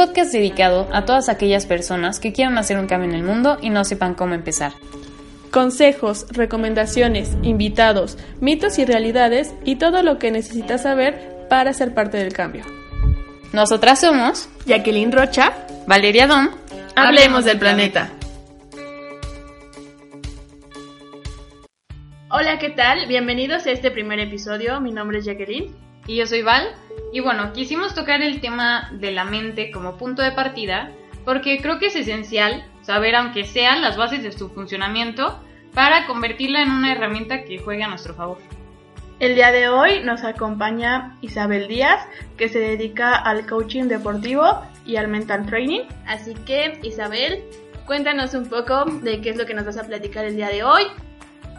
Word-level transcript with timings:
podcast 0.00 0.32
dedicado 0.32 0.88
a 0.94 1.04
todas 1.04 1.28
aquellas 1.28 1.66
personas 1.66 2.20
que 2.20 2.32
quieran 2.32 2.56
hacer 2.56 2.78
un 2.78 2.86
cambio 2.86 3.10
en 3.10 3.14
el 3.14 3.22
mundo 3.22 3.58
y 3.60 3.68
no 3.68 3.84
sepan 3.84 4.14
cómo 4.14 4.32
empezar. 4.32 4.72
Consejos, 5.50 6.24
recomendaciones, 6.30 7.36
invitados, 7.42 8.16
mitos 8.40 8.78
y 8.78 8.86
realidades 8.86 9.52
y 9.62 9.76
todo 9.76 10.02
lo 10.02 10.18
que 10.18 10.30
necesitas 10.30 10.84
saber 10.84 11.46
para 11.50 11.74
ser 11.74 11.92
parte 11.92 12.16
del 12.16 12.32
cambio. 12.32 12.64
Nosotras 13.52 14.00
somos 14.00 14.48
Jacqueline 14.64 15.12
Rocha, 15.12 15.52
Valeria 15.86 16.26
Dom. 16.26 16.48
Hablemos 16.96 17.44
del 17.44 17.58
planeta. 17.58 18.08
Hola, 22.30 22.58
¿qué 22.58 22.70
tal? 22.70 23.06
Bienvenidos 23.06 23.66
a 23.66 23.72
este 23.72 23.90
primer 23.90 24.18
episodio. 24.18 24.80
Mi 24.80 24.92
nombre 24.92 25.18
es 25.18 25.26
Jacqueline. 25.26 25.89
Y 26.10 26.16
yo 26.16 26.26
soy 26.26 26.42
Val. 26.42 26.74
Y 27.12 27.20
bueno, 27.20 27.52
quisimos 27.52 27.94
tocar 27.94 28.20
el 28.20 28.40
tema 28.40 28.90
de 28.90 29.12
la 29.12 29.22
mente 29.22 29.70
como 29.70 29.96
punto 29.96 30.22
de 30.22 30.32
partida 30.32 30.90
porque 31.24 31.60
creo 31.62 31.78
que 31.78 31.86
es 31.86 31.94
esencial 31.94 32.64
saber, 32.82 33.14
aunque 33.14 33.44
sean 33.44 33.80
las 33.80 33.96
bases 33.96 34.24
de 34.24 34.32
su 34.32 34.48
funcionamiento, 34.48 35.38
para 35.72 36.08
convertirla 36.08 36.62
en 36.62 36.72
una 36.72 36.90
herramienta 36.90 37.44
que 37.44 37.60
juegue 37.60 37.84
a 37.84 37.88
nuestro 37.88 38.16
favor. 38.16 38.38
El 39.20 39.36
día 39.36 39.52
de 39.52 39.68
hoy 39.68 40.00
nos 40.02 40.24
acompaña 40.24 41.16
Isabel 41.20 41.68
Díaz, 41.68 42.04
que 42.36 42.48
se 42.48 42.58
dedica 42.58 43.14
al 43.14 43.46
coaching 43.46 43.84
deportivo 43.84 44.64
y 44.84 44.96
al 44.96 45.06
mental 45.06 45.46
training. 45.46 45.82
Así 46.08 46.34
que, 46.44 46.80
Isabel, 46.82 47.44
cuéntanos 47.86 48.34
un 48.34 48.48
poco 48.48 48.84
de 48.84 49.20
qué 49.20 49.30
es 49.30 49.36
lo 49.36 49.46
que 49.46 49.54
nos 49.54 49.64
vas 49.64 49.78
a 49.78 49.86
platicar 49.86 50.24
el 50.24 50.34
día 50.34 50.48
de 50.48 50.64
hoy 50.64 50.82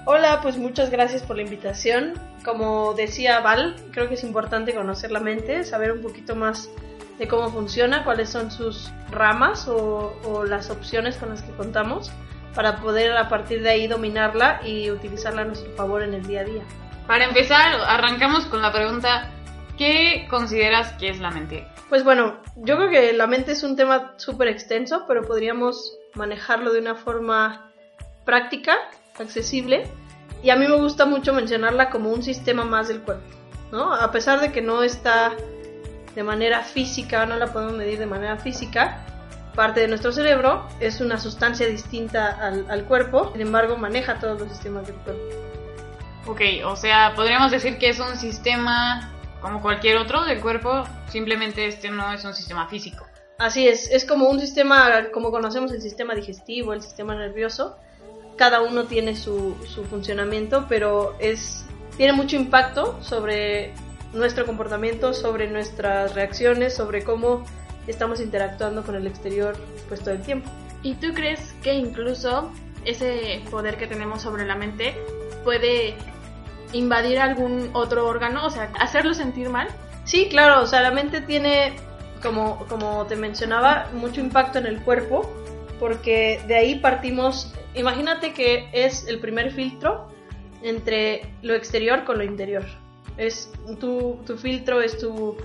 Hola, 0.04 0.40
pues 0.42 0.58
muchas 0.58 0.90
gracias 0.90 1.22
por 1.22 1.36
la 1.36 1.44
invitación. 1.44 2.14
Como 2.44 2.96
decía 2.96 3.40
Val, 3.42 3.76
creo 3.92 4.08
que 4.08 4.16
es 4.16 4.24
importante 4.24 4.74
conocer 4.74 5.12
la 5.12 5.20
mente, 5.20 5.64
saber 5.64 5.92
un 5.92 6.02
poquito 6.02 6.36
más 6.36 6.70
de 7.20 7.28
cómo 7.28 7.52
funciona, 7.52 8.04
cuáles 8.04 8.30
son 8.30 8.50
sus 8.50 8.92
ramas 9.12 9.68
o, 9.68 10.44
las 10.48 10.72
opciones 10.72 11.18
con 11.18 11.30
las 11.30 11.44
que 11.44 11.52
contamos 11.52 12.12
para 12.56 12.78
poder 12.78 13.16
a 13.16 13.30
partir 13.30 13.62
de 13.62 13.70
ahí 13.70 13.88
dominarla 13.88 14.62
y 14.66 14.90
utilizarla 14.90 15.44
a 15.44 15.46
nuestro 15.46 15.72
favor 15.74 16.02
en 16.02 16.16
el 16.16 16.26
día 16.26 16.42
a 16.42 16.46
día. 16.46 16.64
Para 17.06 17.26
empezar, 17.26 17.72
arrancamos 17.86 18.46
con 18.46 18.64
la 18.64 18.72
pregunta, 18.72 19.30
¿qué 19.78 20.26
consideras 20.32 20.94
que 20.94 21.10
es 21.10 21.20
la 21.20 21.30
mente? 21.30 21.68
Pues 21.90 22.04
bueno, 22.04 22.38
yo 22.56 22.76
creo 22.76 22.90
que 22.90 23.14
la 23.14 23.28
mente 23.28 23.52
es 23.52 23.62
un 23.62 23.76
tema 23.76 24.16
súper 24.18 24.48
extenso, 24.48 25.06
pero 25.08 25.22
podríamos 25.22 25.96
manejarlo 26.16 26.74
de 26.74 26.80
una 26.80 26.96
forma 26.96 27.72
práctica 28.26 28.76
accesible 29.22 29.88
y 30.44 30.50
a 30.50 30.56
mí 30.56 30.68
me 30.68 30.76
gusta 30.76 31.06
mucho 31.06 31.34
mencionarla 31.34 31.90
como 31.90 32.12
un 32.12 32.24
sistema 32.24 32.66
más 32.66 32.88
del 32.88 33.02
cuerpo, 33.02 33.26
¿no? 33.72 33.94
A 33.94 34.12
pesar 34.12 34.42
de 34.42 34.52
que 34.52 34.62
no 34.62 34.84
está 34.84 35.34
de 36.16 36.24
manera 36.24 36.64
física, 36.64 37.26
no 37.26 37.38
la 37.38 37.54
podemos 37.54 37.74
medir 37.74 38.00
de 38.00 38.06
manera 38.06 38.38
física, 38.38 39.06
parte 39.56 39.82
de 39.82 39.88
nuestro 39.88 40.12
cerebro 40.12 40.68
es 40.80 41.02
una 41.02 41.20
sustancia 41.20 41.68
distinta 41.68 42.32
al, 42.32 42.66
al 42.70 42.86
cuerpo, 42.86 43.32
sin 43.34 43.42
embargo 43.42 43.78
maneja 43.78 44.20
todos 44.20 44.40
los 44.40 44.50
sistemas 44.50 44.88
del 44.88 44.96
cuerpo. 44.98 45.24
Ok, 46.28 46.42
o 46.66 46.76
sea, 46.76 47.14
podríamos 47.16 47.52
decir 47.52 47.78
que 47.78 47.90
es 47.90 48.00
un 48.00 48.16
sistema 48.16 49.12
como 49.42 49.62
cualquier 49.62 49.98
otro 49.98 50.24
del 50.24 50.40
cuerpo, 50.40 50.84
simplemente 51.08 51.68
este 51.68 51.90
no 51.90 52.14
es 52.14 52.24
un 52.24 52.34
sistema 52.34 52.68
físico. 52.68 53.06
Así 53.40 53.68
es, 53.68 53.90
es 53.90 54.06
como 54.06 54.30
un 54.30 54.40
sistema, 54.40 55.10
como 55.12 55.32
conocemos 55.32 55.72
el 55.72 55.82
sistema 55.82 56.14
digestivo, 56.14 56.74
el 56.74 56.82
sistema 56.82 57.16
nervioso, 57.16 57.76
cada 58.38 58.62
uno 58.62 58.86
tiene 58.86 59.16
su, 59.16 59.56
su 59.68 59.84
funcionamiento, 59.86 60.66
pero 60.68 61.16
es 61.20 61.66
tiene 61.98 62.14
mucho 62.14 62.36
impacto 62.36 62.98
sobre 63.02 63.74
nuestro 64.14 64.46
comportamiento, 64.46 65.14
sobre 65.14 65.48
nuestras 65.50 66.16
reacciones, 66.16 66.76
sobre 66.76 67.04
cómo 67.04 67.46
estamos 67.88 68.20
interactuando 68.20 68.84
con 68.84 68.96
el 68.96 69.08
exterior 69.08 69.56
pues 69.88 70.02
todo 70.02 70.14
el 70.14 70.22
tiempo. 70.22 70.50
¿Y 70.84 70.96
tú 70.96 71.14
crees 71.14 71.54
que 71.62 71.74
incluso 71.74 72.52
ese 72.86 73.42
poder 73.52 73.78
que 73.78 73.88
tenemos 73.88 74.22
sobre 74.22 74.46
la 74.46 74.56
mente 74.56 74.96
puede 75.44 75.96
invadir 76.74 77.20
algún 77.20 77.70
otro 77.74 78.08
órgano, 78.08 78.46
o 78.46 78.50
sea, 78.50 78.72
hacerlo 78.80 79.14
sentir 79.14 79.50
mal? 79.50 79.68
Sí, 80.04 80.28
claro, 80.30 80.62
o 80.62 80.66
sea, 80.66 80.82
la 80.82 80.92
mente 80.92 81.22
tiene, 81.22 81.74
como, 82.22 82.66
como 82.68 83.06
te 83.06 83.16
mencionaba, 83.16 83.90
mucho 83.94 84.22
impacto 84.22 84.58
en 84.58 84.66
el 84.66 84.82
cuerpo, 84.82 85.32
porque 85.82 86.40
de 86.48 86.56
ahí 86.56 86.76
partimos 86.76 87.52
imagínate 87.74 88.34
que 88.34 88.70
es 88.72 89.08
el 89.08 89.20
primer 89.20 89.52
filtro 89.52 90.08
entre 90.62 91.34
lo 91.42 91.56
exterior 91.56 92.04
con 92.06 92.20
lo 92.20 92.24
interior. 92.24 92.64
Es 93.18 93.52
tu, 93.80 94.20
filtro, 94.38 94.82
es 94.82 95.00
tu, 95.00 95.36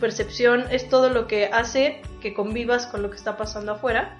percepción, 0.00 0.64
es 0.70 0.88
todo 0.88 1.08
lo 1.08 1.28
que 1.28 1.46
hace 1.46 2.02
que 2.20 2.34
convivas 2.34 2.86
con 2.86 3.02
lo 3.02 3.10
que 3.10 3.16
está 3.16 3.36
pasando 3.36 3.72
afuera. 3.72 4.16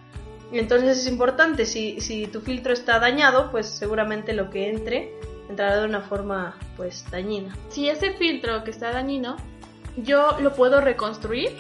Entonces 0.53 0.99
es 0.99 1.07
importante, 1.09 1.67
si, 1.67 2.01
si 2.01 2.29
tu 2.29 2.41
filtro 2.41 2.73
está 2.73 3.01
dañado, 3.01 3.51
pues 3.51 3.67
seguramente 3.67 4.33
lo 4.33 4.51
que 4.51 4.69
entre 4.69 5.13
entrará 5.49 5.81
de 5.81 5.87
una 5.87 6.01
forma 6.01 6.57
pues 6.77 7.05
dañina. 7.11 7.57
Si 7.71 7.89
ese 7.89 8.13
filtro 8.13 8.63
que 8.63 8.71
está 8.71 8.93
dañino, 8.93 9.37
yo 9.97 10.39
lo 10.41 10.55
puedo 10.55 10.81
reconstruir. 10.81 11.51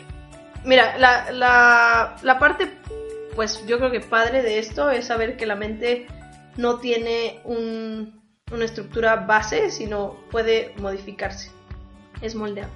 Mira, 0.64 0.96
la, 0.98 1.32
la, 1.32 2.16
la 2.22 2.38
parte 2.38 2.79
pues 3.40 3.64
yo 3.64 3.78
creo 3.78 3.90
que 3.90 4.00
padre 4.00 4.42
de 4.42 4.58
esto 4.58 4.90
es 4.90 5.06
saber 5.06 5.38
que 5.38 5.46
la 5.46 5.56
mente 5.56 6.06
no 6.58 6.78
tiene 6.78 7.40
una 7.46 8.64
estructura 8.66 9.16
base, 9.16 9.70
sino 9.70 10.18
puede 10.30 10.74
modificarse. 10.76 11.50
Es 12.20 12.34
moldeable. 12.34 12.74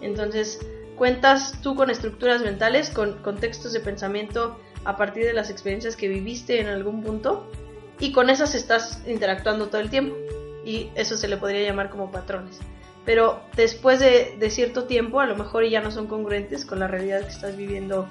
Entonces, 0.00 0.58
cuentas 0.96 1.60
tú 1.60 1.74
con 1.74 1.90
estructuras 1.90 2.40
mentales, 2.40 2.88
con 2.88 3.18
contextos 3.18 3.74
de 3.74 3.80
pensamiento 3.80 4.58
a 4.86 4.96
partir 4.96 5.26
de 5.26 5.34
las 5.34 5.50
experiencias 5.50 5.96
que 5.96 6.08
viviste 6.08 6.62
en 6.62 6.68
algún 6.68 7.02
punto 7.02 7.46
y 7.98 8.12
con 8.12 8.30
esas 8.30 8.54
estás 8.54 9.02
interactuando 9.06 9.66
todo 9.66 9.82
el 9.82 9.90
tiempo. 9.90 10.16
Y 10.64 10.88
eso 10.94 11.18
se 11.18 11.28
le 11.28 11.36
podría 11.36 11.62
llamar 11.62 11.90
como 11.90 12.10
patrones. 12.10 12.58
Pero 13.04 13.42
después 13.54 14.00
de, 14.00 14.34
de 14.38 14.48
cierto 14.48 14.84
tiempo, 14.84 15.20
a 15.20 15.26
lo 15.26 15.36
mejor 15.36 15.68
ya 15.68 15.82
no 15.82 15.90
son 15.90 16.06
congruentes 16.06 16.64
con 16.64 16.78
la 16.78 16.88
realidad 16.88 17.20
que 17.20 17.28
estás 17.28 17.54
viviendo 17.54 18.08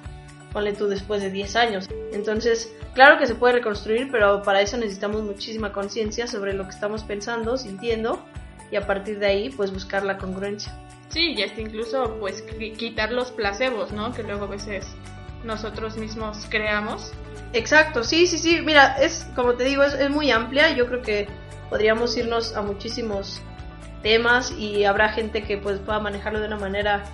ponle 0.52 0.72
tú 0.72 0.88
después 0.88 1.22
de 1.22 1.30
10 1.30 1.56
años. 1.56 1.88
Entonces, 2.12 2.74
claro 2.94 3.18
que 3.18 3.26
se 3.26 3.34
puede 3.34 3.54
reconstruir, 3.54 4.08
pero 4.10 4.42
para 4.42 4.60
eso 4.60 4.76
necesitamos 4.76 5.22
muchísima 5.22 5.72
conciencia 5.72 6.26
sobre 6.26 6.52
lo 6.52 6.64
que 6.64 6.70
estamos 6.70 7.04
pensando, 7.04 7.56
sintiendo, 7.56 8.24
y 8.70 8.76
a 8.76 8.86
partir 8.86 9.18
de 9.18 9.26
ahí, 9.26 9.50
pues 9.50 9.72
buscar 9.72 10.04
la 10.04 10.18
congruencia. 10.18 10.72
Sí, 11.08 11.34
y 11.36 11.42
hasta 11.42 11.60
incluso, 11.60 12.16
pues, 12.20 12.42
quitar 12.76 13.12
los 13.12 13.32
placebos, 13.32 13.92
¿no? 13.92 14.12
Que 14.12 14.22
luego 14.22 14.44
a 14.44 14.48
veces 14.48 14.86
nosotros 15.44 15.96
mismos 15.96 16.46
creamos. 16.48 17.12
Exacto, 17.52 18.04
sí, 18.04 18.26
sí, 18.26 18.38
sí. 18.38 18.60
Mira, 18.62 18.96
es, 19.00 19.28
como 19.34 19.54
te 19.54 19.64
digo, 19.64 19.82
es, 19.82 19.94
es 19.94 20.08
muy 20.08 20.30
amplia. 20.30 20.70
Yo 20.70 20.86
creo 20.86 21.02
que 21.02 21.28
podríamos 21.68 22.16
irnos 22.16 22.54
a 22.54 22.62
muchísimos 22.62 23.40
temas 24.02 24.52
y 24.52 24.84
habrá 24.84 25.10
gente 25.10 25.42
que 25.42 25.58
pues 25.58 25.78
pueda 25.80 25.98
manejarlo 26.00 26.40
de 26.40 26.46
una 26.46 26.58
manera 26.58 27.04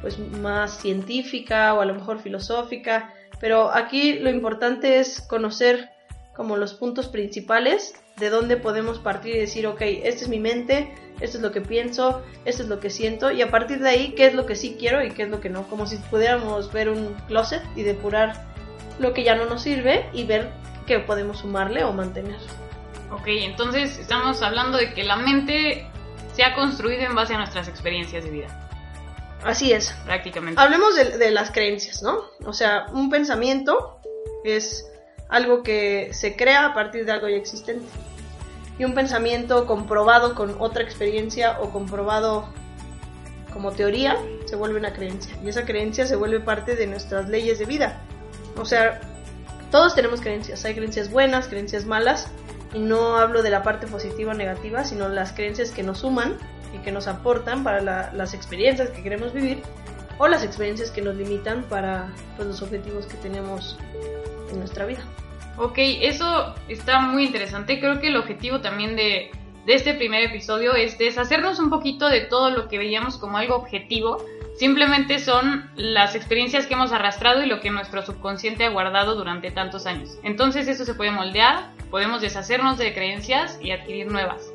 pues 0.00 0.18
más 0.18 0.78
científica 0.78 1.74
o 1.74 1.80
a 1.80 1.84
lo 1.84 1.94
mejor 1.94 2.18
filosófica, 2.20 3.12
pero 3.40 3.70
aquí 3.70 4.14
lo 4.14 4.30
importante 4.30 4.98
es 4.98 5.20
conocer 5.20 5.90
como 6.34 6.56
los 6.56 6.74
puntos 6.74 7.08
principales 7.08 7.94
de 8.16 8.30
dónde 8.30 8.56
podemos 8.56 8.98
partir 8.98 9.36
y 9.36 9.38
decir, 9.38 9.66
ok, 9.66 9.80
esta 9.80 10.24
es 10.24 10.28
mi 10.28 10.38
mente, 10.38 10.94
esto 11.20 11.38
es 11.38 11.42
lo 11.42 11.52
que 11.52 11.60
pienso, 11.60 12.22
esto 12.44 12.62
es 12.62 12.68
lo 12.68 12.80
que 12.80 12.90
siento, 12.90 13.30
y 13.30 13.42
a 13.42 13.50
partir 13.50 13.80
de 13.80 13.88
ahí, 13.88 14.14
qué 14.16 14.26
es 14.26 14.34
lo 14.34 14.46
que 14.46 14.54
sí 14.54 14.76
quiero 14.78 15.04
y 15.04 15.10
qué 15.10 15.24
es 15.24 15.28
lo 15.28 15.40
que 15.40 15.50
no, 15.50 15.64
como 15.68 15.86
si 15.86 15.96
pudiéramos 15.96 16.72
ver 16.72 16.88
un 16.88 17.14
closet 17.26 17.62
y 17.74 17.82
depurar 17.82 18.44
lo 18.98 19.12
que 19.12 19.24
ya 19.24 19.34
no 19.34 19.46
nos 19.46 19.62
sirve 19.62 20.08
y 20.12 20.24
ver 20.24 20.50
qué 20.86 20.98
podemos 20.98 21.38
sumarle 21.38 21.84
o 21.84 21.92
mantener. 21.92 22.38
Ok, 23.10 23.26
entonces 23.26 23.98
estamos 23.98 24.42
hablando 24.42 24.78
de 24.78 24.92
que 24.94 25.04
la 25.04 25.16
mente 25.16 25.86
se 26.32 26.44
ha 26.44 26.54
construido 26.54 27.02
en 27.02 27.14
base 27.14 27.34
a 27.34 27.38
nuestras 27.38 27.68
experiencias 27.68 28.24
de 28.24 28.30
vida. 28.30 28.65
Así 29.44 29.72
es. 29.72 29.94
Prácticamente. 30.04 30.60
Hablemos 30.60 30.94
de, 30.94 31.30
las 31.30 31.50
creencias, 31.50 32.02
¿no? 32.02 32.24
O 32.44 32.52
sea, 32.52 32.86
un 32.92 33.10
pensamiento 33.10 34.00
es 34.44 34.86
algo 35.28 35.62
que 35.62 36.10
se 36.12 36.36
crea 36.36 36.66
a 36.66 36.74
partir 36.74 37.04
de 37.04 37.12
algo 37.12 37.28
ya 37.28 37.36
existente. 37.36 37.86
Y 38.78 38.84
un 38.84 38.94
pensamiento 38.94 39.66
comprobado 39.66 40.34
con 40.34 40.56
otra 40.58 40.82
experiencia 40.82 41.58
o 41.60 41.70
comprobado 41.70 42.48
como 43.52 43.72
teoría, 43.72 44.18
se 44.44 44.54
vuelve 44.54 44.78
una 44.78 44.92
creencia. 44.92 45.34
Y 45.42 45.48
esa 45.48 45.64
creencia 45.64 46.06
se 46.06 46.14
vuelve 46.14 46.40
parte 46.40 46.76
de 46.76 46.86
nuestras 46.86 47.28
leyes 47.28 47.58
de 47.58 47.64
vida. 47.64 48.02
O 48.58 48.66
sea, 48.66 49.00
todos 49.70 49.94
tenemos 49.94 50.20
creencias. 50.20 50.64
Hay 50.64 50.74
creencias 50.74 51.10
buenas, 51.10 51.48
creencias 51.48 51.86
malas. 51.86 52.28
Y 52.74 52.80
no 52.80 53.16
hablo 53.16 53.42
de 53.42 53.48
la 53.50 53.62
parte 53.62 53.86
positiva 53.86 54.32
o 54.32 54.34
negativa, 54.34 54.84
sino 54.84 55.08
las 55.08 55.32
creencias 55.32 55.70
que 55.70 55.82
nos 55.82 55.98
suman 55.98 56.36
y 56.74 56.78
que 56.78 56.92
nos 56.92 57.06
aportan 57.06 57.64
para 57.64 57.80
las 58.12 58.34
experiencias 58.34 58.90
que 58.90 59.02
queremos 59.02 59.32
vivir 59.32 59.62
o 60.18 60.28
las 60.28 60.42
experiencias 60.42 60.90
que 60.90 61.02
nos 61.02 61.16
limitan 61.16 61.64
para 61.64 62.12
pues, 62.36 62.48
los 62.48 62.62
objetivos 62.62 63.06
que 63.06 63.16
tenemos 63.18 63.78
en 64.50 64.58
nuestra 64.58 64.86
vida. 64.86 65.00
Ok, 65.58 65.78
eso 65.78 66.54
está 66.68 67.00
muy 67.00 67.24
interesante. 67.24 67.80
Creo 67.80 68.00
que 68.00 68.08
el 68.08 68.16
objetivo 68.16 68.60
también 68.60 68.94
de, 68.96 69.30
de 69.64 69.74
este 69.74 69.94
primer 69.94 70.22
episodio 70.22 70.74
es 70.74 70.98
deshacernos 70.98 71.58
un 71.58 71.70
poquito 71.70 72.08
de 72.08 72.20
todo 72.20 72.50
lo 72.50 72.68
que 72.68 72.78
veíamos 72.78 73.16
como 73.18 73.38
algo 73.38 73.56
objetivo. 73.56 74.22
Simplemente 74.58 75.18
son 75.18 75.70
las 75.76 76.14
experiencias 76.14 76.66
que 76.66 76.74
hemos 76.74 76.92
arrastrado 76.92 77.42
y 77.42 77.46
lo 77.46 77.60
que 77.60 77.70
nuestro 77.70 78.04
subconsciente 78.04 78.64
ha 78.64 78.70
guardado 78.70 79.14
durante 79.14 79.50
tantos 79.50 79.86
años. 79.86 80.18
Entonces 80.22 80.68
eso 80.68 80.84
se 80.84 80.94
puede 80.94 81.10
moldear, 81.10 81.70
podemos 81.90 82.22
deshacernos 82.22 82.78
de 82.78 82.94
creencias 82.94 83.58
y 83.60 83.70
adquirir 83.70 84.10
nuevas, 84.10 84.50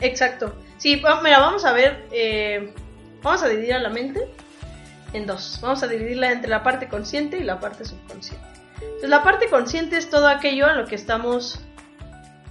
Exacto. 0.00 0.54
Sí, 0.78 1.02
mira, 1.22 1.38
vamos 1.38 1.64
a 1.64 1.72
ver, 1.72 2.06
eh, 2.12 2.74
vamos 3.22 3.42
a 3.42 3.48
dividir 3.48 3.74
a 3.74 3.78
la 3.78 3.88
mente 3.88 4.28
en 5.12 5.26
dos. 5.26 5.58
Vamos 5.62 5.82
a 5.82 5.86
dividirla 5.86 6.30
entre 6.32 6.50
la 6.50 6.62
parte 6.62 6.88
consciente 6.88 7.38
y 7.38 7.44
la 7.44 7.60
parte 7.60 7.84
subconsciente. 7.84 8.44
Entonces, 8.80 9.08
la 9.08 9.22
parte 9.22 9.48
consciente 9.48 9.96
es 9.96 10.10
todo 10.10 10.28
aquello 10.28 10.68
en 10.68 10.76
lo 10.76 10.86
que 10.86 10.94
estamos, 10.94 11.60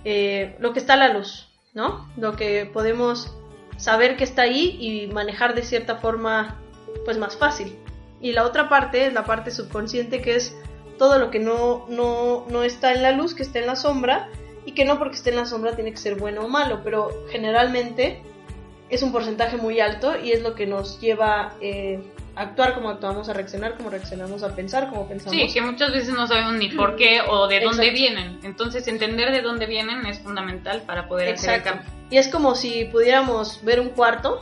eh, 0.05 0.55
lo 0.59 0.73
que 0.73 0.79
está 0.79 0.93
a 0.93 0.97
la 0.97 1.09
luz, 1.09 1.49
¿no? 1.73 2.09
Lo 2.17 2.35
que 2.35 2.69
podemos 2.71 3.35
saber 3.77 4.15
que 4.15 4.23
está 4.23 4.43
ahí 4.43 4.77
y 4.79 5.07
manejar 5.07 5.55
de 5.55 5.63
cierta 5.63 5.97
forma, 5.97 6.57
pues 7.05 7.17
más 7.17 7.37
fácil. 7.37 7.77
Y 8.21 8.31
la 8.31 8.45
otra 8.45 8.69
parte 8.69 9.05
es 9.05 9.13
la 9.13 9.25
parte 9.25 9.51
subconsciente, 9.51 10.21
que 10.21 10.35
es 10.35 10.55
todo 10.97 11.19
lo 11.19 11.29
que 11.29 11.39
no, 11.39 11.85
no, 11.89 12.45
no 12.49 12.63
está 12.63 12.93
en 12.93 13.03
la 13.03 13.11
luz, 13.11 13.35
que 13.35 13.43
está 13.43 13.59
en 13.59 13.67
la 13.67 13.75
sombra, 13.75 14.29
y 14.65 14.73
que 14.73 14.85
no 14.85 14.97
porque 14.97 15.15
esté 15.15 15.29
en 15.29 15.37
la 15.37 15.45
sombra 15.45 15.75
tiene 15.75 15.91
que 15.91 15.97
ser 15.97 16.15
bueno 16.15 16.45
o 16.45 16.47
malo, 16.47 16.81
pero 16.83 17.09
generalmente 17.29 18.21
es 18.89 19.01
un 19.03 19.11
porcentaje 19.11 19.57
muy 19.57 19.79
alto 19.79 20.17
y 20.17 20.31
es 20.31 20.41
lo 20.41 20.55
que 20.55 20.65
nos 20.65 20.99
lleva 20.99 21.53
eh, 21.61 21.99
actuar 22.35 22.73
como 22.73 22.89
actuamos, 22.89 23.29
a 23.29 23.33
reaccionar 23.33 23.75
como 23.75 23.89
reaccionamos, 23.89 24.43
a 24.43 24.55
pensar 24.55 24.89
como 24.89 25.07
pensamos. 25.07 25.35
Sí, 25.35 25.53
que 25.53 25.61
muchas 25.61 25.91
veces 25.91 26.13
no 26.13 26.27
sabemos 26.27 26.53
ni 26.53 26.69
por 26.69 26.95
qué 26.95 27.21
o 27.21 27.47
de 27.47 27.59
dónde 27.59 27.91
vienen. 27.91 28.39
Entonces, 28.43 28.87
entender 28.87 29.31
de 29.31 29.41
dónde 29.41 29.65
vienen 29.65 30.05
es 30.05 30.19
fundamental 30.19 30.83
para 30.85 31.07
poder 31.07 31.33
hacer 31.33 31.55
el 31.55 31.63
cambio. 31.63 31.85
Y 32.09 32.17
es 32.17 32.27
como 32.27 32.55
si 32.55 32.85
pudiéramos 32.85 33.63
ver 33.63 33.79
un 33.79 33.89
cuarto 33.89 34.39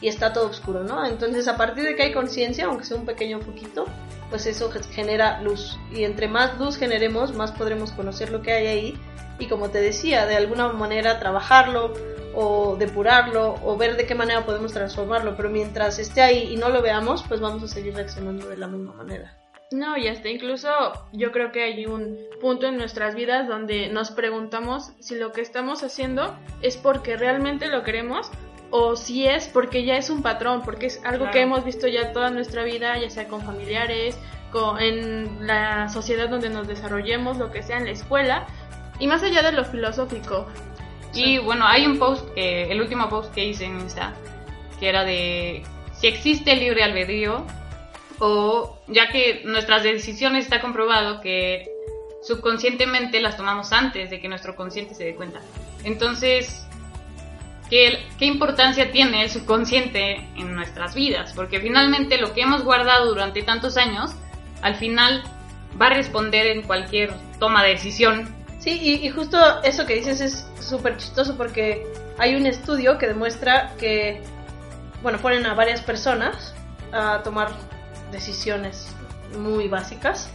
y 0.00 0.08
está 0.08 0.32
todo 0.32 0.48
oscuro, 0.48 0.84
¿no? 0.84 1.04
Entonces, 1.04 1.48
a 1.48 1.56
partir 1.56 1.84
de 1.84 1.96
que 1.96 2.04
hay 2.04 2.12
conciencia, 2.12 2.66
aunque 2.66 2.84
sea 2.84 2.96
un 2.96 3.06
pequeño 3.06 3.40
poquito, 3.40 3.86
pues 4.30 4.46
eso 4.46 4.70
genera 4.90 5.40
luz. 5.42 5.78
Y 5.92 6.04
entre 6.04 6.28
más 6.28 6.58
luz 6.58 6.76
generemos, 6.76 7.34
más 7.34 7.52
podremos 7.52 7.92
conocer 7.92 8.30
lo 8.30 8.42
que 8.42 8.52
hay 8.52 8.66
ahí. 8.66 8.98
Y 9.38 9.46
como 9.46 9.70
te 9.70 9.80
decía, 9.80 10.26
de 10.26 10.36
alguna 10.36 10.72
manera 10.72 11.18
trabajarlo, 11.18 11.94
o 12.34 12.76
depurarlo 12.76 13.56
o 13.64 13.76
ver 13.76 13.96
de 13.96 14.06
qué 14.06 14.14
manera 14.14 14.44
podemos 14.44 14.72
transformarlo, 14.72 15.36
pero 15.36 15.50
mientras 15.50 15.98
esté 15.98 16.22
ahí 16.22 16.52
y 16.52 16.56
no 16.56 16.68
lo 16.68 16.82
veamos, 16.82 17.24
pues 17.26 17.40
vamos 17.40 17.62
a 17.62 17.68
seguir 17.68 17.94
reaccionando 17.94 18.48
de 18.48 18.56
la 18.56 18.66
misma 18.66 18.92
manera. 18.94 19.36
No, 19.72 19.96
y 19.96 20.08
hasta 20.08 20.28
incluso 20.28 20.68
yo 21.12 21.30
creo 21.30 21.52
que 21.52 21.62
hay 21.62 21.86
un 21.86 22.18
punto 22.40 22.66
en 22.66 22.76
nuestras 22.76 23.14
vidas 23.14 23.46
donde 23.46 23.88
nos 23.88 24.10
preguntamos 24.10 24.92
si 24.98 25.14
lo 25.14 25.30
que 25.30 25.42
estamos 25.42 25.84
haciendo 25.84 26.36
es 26.60 26.76
porque 26.76 27.16
realmente 27.16 27.68
lo 27.68 27.84
queremos 27.84 28.30
o 28.70 28.96
si 28.96 29.26
es 29.26 29.48
porque 29.48 29.84
ya 29.84 29.96
es 29.96 30.10
un 30.10 30.22
patrón, 30.22 30.62
porque 30.62 30.86
es 30.86 31.00
algo 31.04 31.30
que 31.30 31.40
hemos 31.40 31.64
visto 31.64 31.86
ya 31.86 32.12
toda 32.12 32.30
nuestra 32.30 32.64
vida, 32.64 32.98
ya 32.98 33.10
sea 33.10 33.28
con 33.28 33.42
familiares, 33.42 34.18
con, 34.52 34.80
en 34.80 35.46
la 35.46 35.88
sociedad 35.88 36.28
donde 36.28 36.50
nos 36.50 36.68
desarrollemos, 36.68 37.38
lo 37.38 37.50
que 37.50 37.62
sea 37.62 37.78
en 37.78 37.84
la 37.84 37.92
escuela, 37.92 38.46
y 38.98 39.06
más 39.06 39.22
allá 39.22 39.42
de 39.42 39.52
lo 39.52 39.64
filosófico, 39.64 40.46
y 41.14 41.38
bueno, 41.38 41.66
hay 41.66 41.86
un 41.86 41.98
post, 41.98 42.28
que, 42.34 42.70
el 42.70 42.80
último 42.80 43.08
post 43.08 43.34
que 43.34 43.44
hice 43.44 43.64
en 43.64 43.80
Insta, 43.80 44.14
que 44.78 44.88
era 44.88 45.04
de 45.04 45.64
si 45.92 46.06
existe 46.06 46.54
libre 46.56 46.82
albedrío 46.82 47.44
o 48.18 48.78
ya 48.86 49.08
que 49.08 49.42
nuestras 49.44 49.82
decisiones 49.82 50.44
está 50.44 50.60
comprobado 50.60 51.20
que 51.20 51.68
subconscientemente 52.22 53.20
las 53.20 53.36
tomamos 53.36 53.72
antes 53.72 54.10
de 54.10 54.20
que 54.20 54.28
nuestro 54.28 54.54
consciente 54.54 54.94
se 54.94 55.04
dé 55.04 55.14
cuenta. 55.14 55.40
Entonces, 55.84 56.66
¿qué, 57.70 58.06
¿qué 58.18 58.26
importancia 58.26 58.92
tiene 58.92 59.22
el 59.22 59.30
subconsciente 59.30 60.28
en 60.36 60.54
nuestras 60.54 60.94
vidas? 60.94 61.32
Porque 61.32 61.60
finalmente 61.60 62.18
lo 62.18 62.34
que 62.34 62.42
hemos 62.42 62.64
guardado 62.64 63.06
durante 63.06 63.42
tantos 63.42 63.76
años, 63.76 64.10
al 64.60 64.74
final 64.74 65.22
va 65.80 65.86
a 65.86 65.94
responder 65.94 66.48
en 66.48 66.62
cualquier 66.62 67.14
toma 67.38 67.62
de 67.62 67.70
decisión 67.70 68.40
Sí, 68.60 69.00
y, 69.02 69.08
justo 69.08 69.38
eso 69.62 69.86
que 69.86 69.94
dices 69.94 70.20
es 70.20 70.46
súper 70.60 70.98
chistoso 70.98 71.34
porque 71.38 71.86
hay 72.18 72.34
un 72.34 72.44
estudio 72.44 72.98
que 72.98 73.06
demuestra 73.06 73.74
que, 73.78 74.20
bueno, 75.02 75.18
ponen 75.18 75.46
a 75.46 75.54
varias 75.54 75.80
personas 75.80 76.54
a 76.92 77.22
tomar 77.22 77.52
decisiones 78.12 78.88
muy 79.38 79.66
básicas 79.66 80.28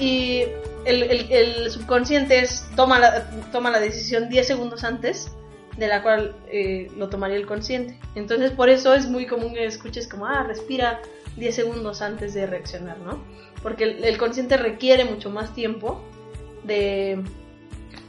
y 0.00 0.46
el, 0.84 1.70
subconsciente 1.70 2.40
es, 2.40 2.68
toma, 2.74 2.98
la, 2.98 3.30
toma 3.52 3.70
la 3.70 3.78
decisión 3.78 4.28
10 4.28 4.44
segundos 4.44 4.82
antes 4.82 5.30
de 5.78 5.86
la 5.86 6.02
cual 6.02 6.34
eh, 6.50 6.90
lo 6.96 7.08
tomaría 7.08 7.36
el 7.36 7.46
consciente. 7.46 7.98
Entonces 8.14 8.50
por 8.50 8.68
eso 8.68 8.94
es 8.94 9.08
muy 9.08 9.26
común 9.26 9.54
que 9.54 9.64
escuches 9.64 10.08
como, 10.08 10.26
ah, 10.26 10.42
respira 10.42 11.00
10 11.36 11.54
segundos 11.54 12.02
antes 12.02 12.34
de 12.34 12.46
reaccionar, 12.46 12.98
¿no? 12.98 13.22
Porque 13.62 13.84
el 13.84 14.18
consciente 14.18 14.56
requiere 14.56 15.04
mucho 15.04 15.30
más 15.30 15.54
tiempo 15.54 16.02
de, 16.64 17.22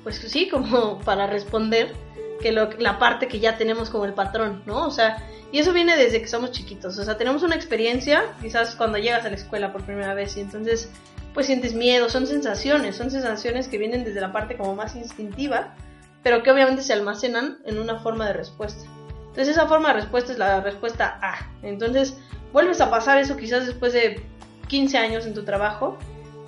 pues 0.03 0.17
sí, 0.17 0.49
como 0.49 0.99
para 1.05 1.27
responder 1.27 1.93
que 2.41 2.51
lo, 2.51 2.69
la 2.79 2.99
parte 2.99 3.27
que 3.27 3.39
ya 3.39 3.57
tenemos 3.57 3.89
como 3.89 4.05
el 4.05 4.13
patrón, 4.13 4.63
¿no? 4.65 4.87
O 4.87 4.91
sea, 4.91 5.23
y 5.51 5.59
eso 5.59 5.73
viene 5.73 5.95
desde 5.95 6.21
que 6.21 6.27
somos 6.27 6.51
chiquitos, 6.51 6.97
o 6.97 7.03
sea, 7.03 7.17
tenemos 7.17 7.43
una 7.43 7.55
experiencia, 7.55 8.23
quizás 8.41 8.75
cuando 8.75 8.97
llegas 8.97 9.25
a 9.25 9.29
la 9.29 9.35
escuela 9.35 9.71
por 9.73 9.83
primera 9.83 10.13
vez 10.13 10.37
y 10.37 10.41
entonces 10.41 10.91
pues 11.33 11.45
sientes 11.45 11.73
miedo, 11.73 12.09
son 12.09 12.27
sensaciones, 12.27 12.95
son 12.95 13.11
sensaciones 13.11 13.67
que 13.67 13.77
vienen 13.77 14.03
desde 14.03 14.21
la 14.21 14.31
parte 14.31 14.57
como 14.57 14.75
más 14.75 14.95
instintiva, 14.95 15.75
pero 16.23 16.43
que 16.43 16.51
obviamente 16.51 16.81
se 16.81 16.93
almacenan 16.93 17.59
en 17.65 17.79
una 17.79 17.99
forma 17.99 18.27
de 18.27 18.33
respuesta. 18.33 18.89
Entonces 19.29 19.49
esa 19.49 19.67
forma 19.67 19.89
de 19.89 19.95
respuesta 19.95 20.31
es 20.31 20.37
la 20.37 20.59
respuesta 20.61 21.19
A. 21.21 21.47
Entonces 21.61 22.17
vuelves 22.51 22.81
a 22.81 22.89
pasar 22.89 23.19
eso 23.19 23.37
quizás 23.37 23.65
después 23.65 23.93
de 23.93 24.21
15 24.67 24.97
años 24.97 25.25
en 25.25 25.33
tu 25.33 25.43
trabajo 25.43 25.97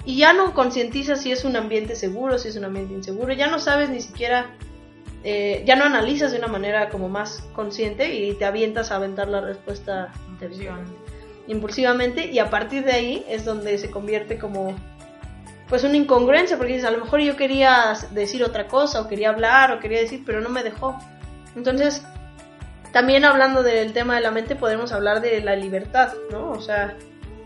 y 0.05 0.17
ya 0.17 0.33
no 0.33 0.53
concientizas 0.53 1.21
si 1.21 1.31
es 1.31 1.45
un 1.45 1.55
ambiente 1.55 1.95
seguro, 1.95 2.39
si 2.39 2.47
es 2.47 2.55
un 2.55 2.65
ambiente 2.65 2.93
inseguro, 2.93 3.33
ya 3.33 3.47
no 3.47 3.59
sabes 3.59 3.89
ni 3.89 4.01
siquiera, 4.01 4.49
eh, 5.23 5.63
ya 5.65 5.75
no 5.75 5.85
analizas 5.85 6.31
de 6.31 6.39
una 6.39 6.47
manera 6.47 6.89
como 6.89 7.07
más 7.07 7.43
consciente 7.53 8.15
y 8.15 8.33
te 8.33 8.45
avientas 8.45 8.91
a 8.91 8.95
aventar 8.95 9.27
la 9.27 9.41
respuesta 9.41 10.11
impulsivamente 11.47 12.31
y 12.31 12.39
a 12.39 12.49
partir 12.49 12.83
de 12.83 12.93
ahí 12.93 13.25
es 13.29 13.45
donde 13.45 13.77
se 13.77 13.91
convierte 13.91 14.39
como 14.39 14.75
pues 15.71 15.85
una 15.85 15.95
incongruencia 15.95 16.57
porque 16.57 16.73
dices 16.73 16.87
a 16.87 16.91
lo 16.91 16.97
mejor 16.97 17.21
yo 17.21 17.37
quería 17.37 17.93
decir 18.11 18.43
otra 18.43 18.67
cosa 18.67 18.99
o 18.99 19.07
quería 19.07 19.29
hablar 19.29 19.71
o 19.71 19.79
quería 19.79 20.01
decir 20.01 20.21
pero 20.25 20.41
no 20.41 20.49
me 20.49 20.63
dejó. 20.63 20.99
Entonces 21.55 22.03
también 22.91 23.23
hablando 23.23 23.63
del 23.63 23.93
tema 23.93 24.15
de 24.15 24.21
la 24.21 24.31
mente 24.31 24.57
podemos 24.57 24.91
hablar 24.91 25.21
de 25.21 25.39
la 25.39 25.55
libertad 25.55 26.11
no 26.29 26.51
o 26.51 26.59
sea 26.59 26.97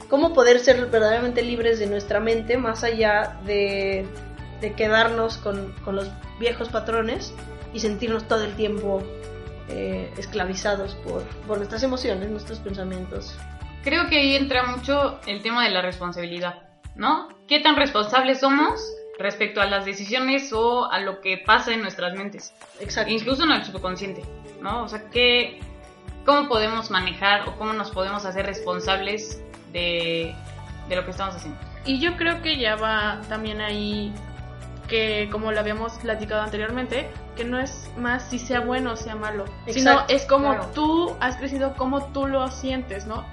cómo 0.10 0.34
poder 0.34 0.58
ser 0.60 0.88
verdaderamente 0.88 1.44
libres 1.44 1.77
de 1.77 1.86
nuestra 1.86 2.20
mente 2.20 2.58
más 2.58 2.84
allá 2.84 3.38
de, 3.46 4.08
quedarnos 4.75 5.38
con, 5.38 5.75
los 5.86 6.10
viejos 6.39 6.70
patrones 6.70 7.32
y 7.74 7.79
sentirnos 7.79 8.27
todo 8.27 8.44
el 8.44 8.55
tiempo 8.55 9.03
eh, 9.70 10.12
esclavizados 10.17 10.96
por, 10.96 11.22
por 11.46 11.58
nuestras 11.58 11.84
emociones, 11.84 12.32
nuestros 12.32 12.58
pensamientos. 12.58 13.38
Creo 13.84 14.10
que 14.10 14.17
ahí 14.17 14.36
entra 14.36 14.65
mucho 14.65 15.20
el 15.27 15.44
tema 15.44 15.63
de 15.63 15.70
la 15.70 15.84
responsabilidad, 15.84 16.64
¿no? 16.96 17.30
¿Qué 17.48 17.60
tan 17.60 17.75
responsables 17.75 18.40
somos 18.40 18.82
respecto 19.20 19.62
a 19.62 19.66
las 19.66 19.86
decisiones 19.86 20.52
o 20.54 20.92
a 20.92 21.00
lo 21.00 21.22
que 21.22 21.38
pasa 21.38 21.74
en 21.74 21.82
nuestras 21.82 22.16
mentes? 22.16 22.54
Exacto. 22.80 23.12
Incluso 23.12 23.44
en 23.44 23.52
el 23.52 23.64
subconsciente, 23.64 24.24
¿no? 24.62 24.84
O 24.84 24.88
sea, 24.88 25.10
¿qué, 25.10 25.60
¿cómo 26.25 26.48
podemos 26.48 26.90
manejar 26.90 27.48
o 27.48 27.56
cómo 27.58 27.74
nos 27.74 27.92
podemos 27.92 28.25
hacer 28.25 28.46
responsables 28.46 29.42
de, 29.75 30.36
lo 30.90 31.04
que 31.04 31.12
estamos 31.12 31.36
haciendo. 31.36 31.60
Y 31.86 32.00
yo 32.00 32.16
creo 32.18 32.42
que 32.42 32.58
ya 32.58 32.75
va 32.75 33.22
también 33.30 33.62
ahí 33.62 34.14
que 34.88 35.30
como 35.32 35.52
lo 35.52 35.60
habíamos 35.60 35.94
platicado 35.94 36.42
anteriormente, 36.42 37.10
que 37.36 37.44
no 37.44 37.60
es 37.60 37.90
más 37.98 38.30
si 38.30 38.40
sea 38.40 38.60
bueno 38.60 38.92
o 38.92 38.96
sea 38.96 39.16
malo, 39.16 39.46
sino 39.68 40.06
es 40.08 40.25
como 40.25 40.56
tú 40.74 41.16
has 41.20 41.38
crecido, 41.38 41.74
como 41.75 42.06
tú 42.08 42.28
lo 42.28 42.50
sientes, 42.50 43.06
¿no? 43.06 43.25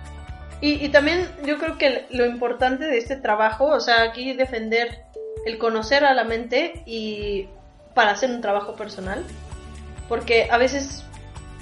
Y, 0.63 0.85
y, 0.85 0.89
también 0.89 1.29
yo 1.45 1.59
creo 1.59 1.77
que 1.77 2.07
lo 2.11 2.25
importante 2.25 2.87
de 2.87 2.97
este 2.97 3.17
trabajo, 3.17 3.67
o 3.67 3.81
sea, 3.81 4.03
aquí 4.03 4.33
defender 4.33 5.03
el 5.45 5.59
conocer 5.59 6.05
a 6.05 6.15
la 6.15 6.25
mente 6.25 6.83
y 6.87 7.49
para 7.95 8.13
hacer 8.13 8.31
un 8.31 8.41
trabajo 8.41 8.75
personal, 8.75 9.23
porque 10.09 10.49
a 10.51 10.57
veces 10.57 11.05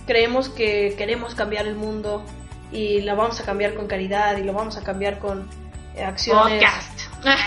creemos 0.06 0.48
que 0.48 0.94
queremos 0.96 1.34
cambiar 1.34 1.66
el 1.66 1.74
mundo, 1.74 2.24
y 2.72 3.00
la 3.00 3.14
vamos 3.14 3.40
a 3.40 3.44
cambiar 3.44 3.74
con 3.74 3.86
caridad 3.86 4.36
y 4.36 4.44
lo 4.44 4.52
vamos 4.52 4.76
a 4.76 4.82
cambiar 4.82 5.18
con 5.18 5.48
eh, 5.96 6.04
acciones. 6.04 6.62
Podcast. 6.62 7.00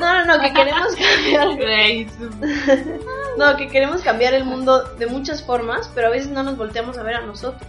No, 0.00 0.24
no, 0.24 0.24
no, 0.24 0.40
que 0.42 0.52
queremos 0.52 0.94
cambiar. 0.94 1.48
No, 3.38 3.56
que 3.56 3.68
queremos 3.68 4.02
cambiar 4.02 4.34
el 4.34 4.44
mundo 4.44 4.82
de 4.98 5.06
muchas 5.06 5.42
formas, 5.42 5.90
pero 5.94 6.08
a 6.08 6.10
veces 6.10 6.28
no 6.28 6.42
nos 6.42 6.56
volteamos 6.56 6.98
a 6.98 7.02
ver 7.02 7.14
a 7.16 7.22
nosotros. 7.22 7.62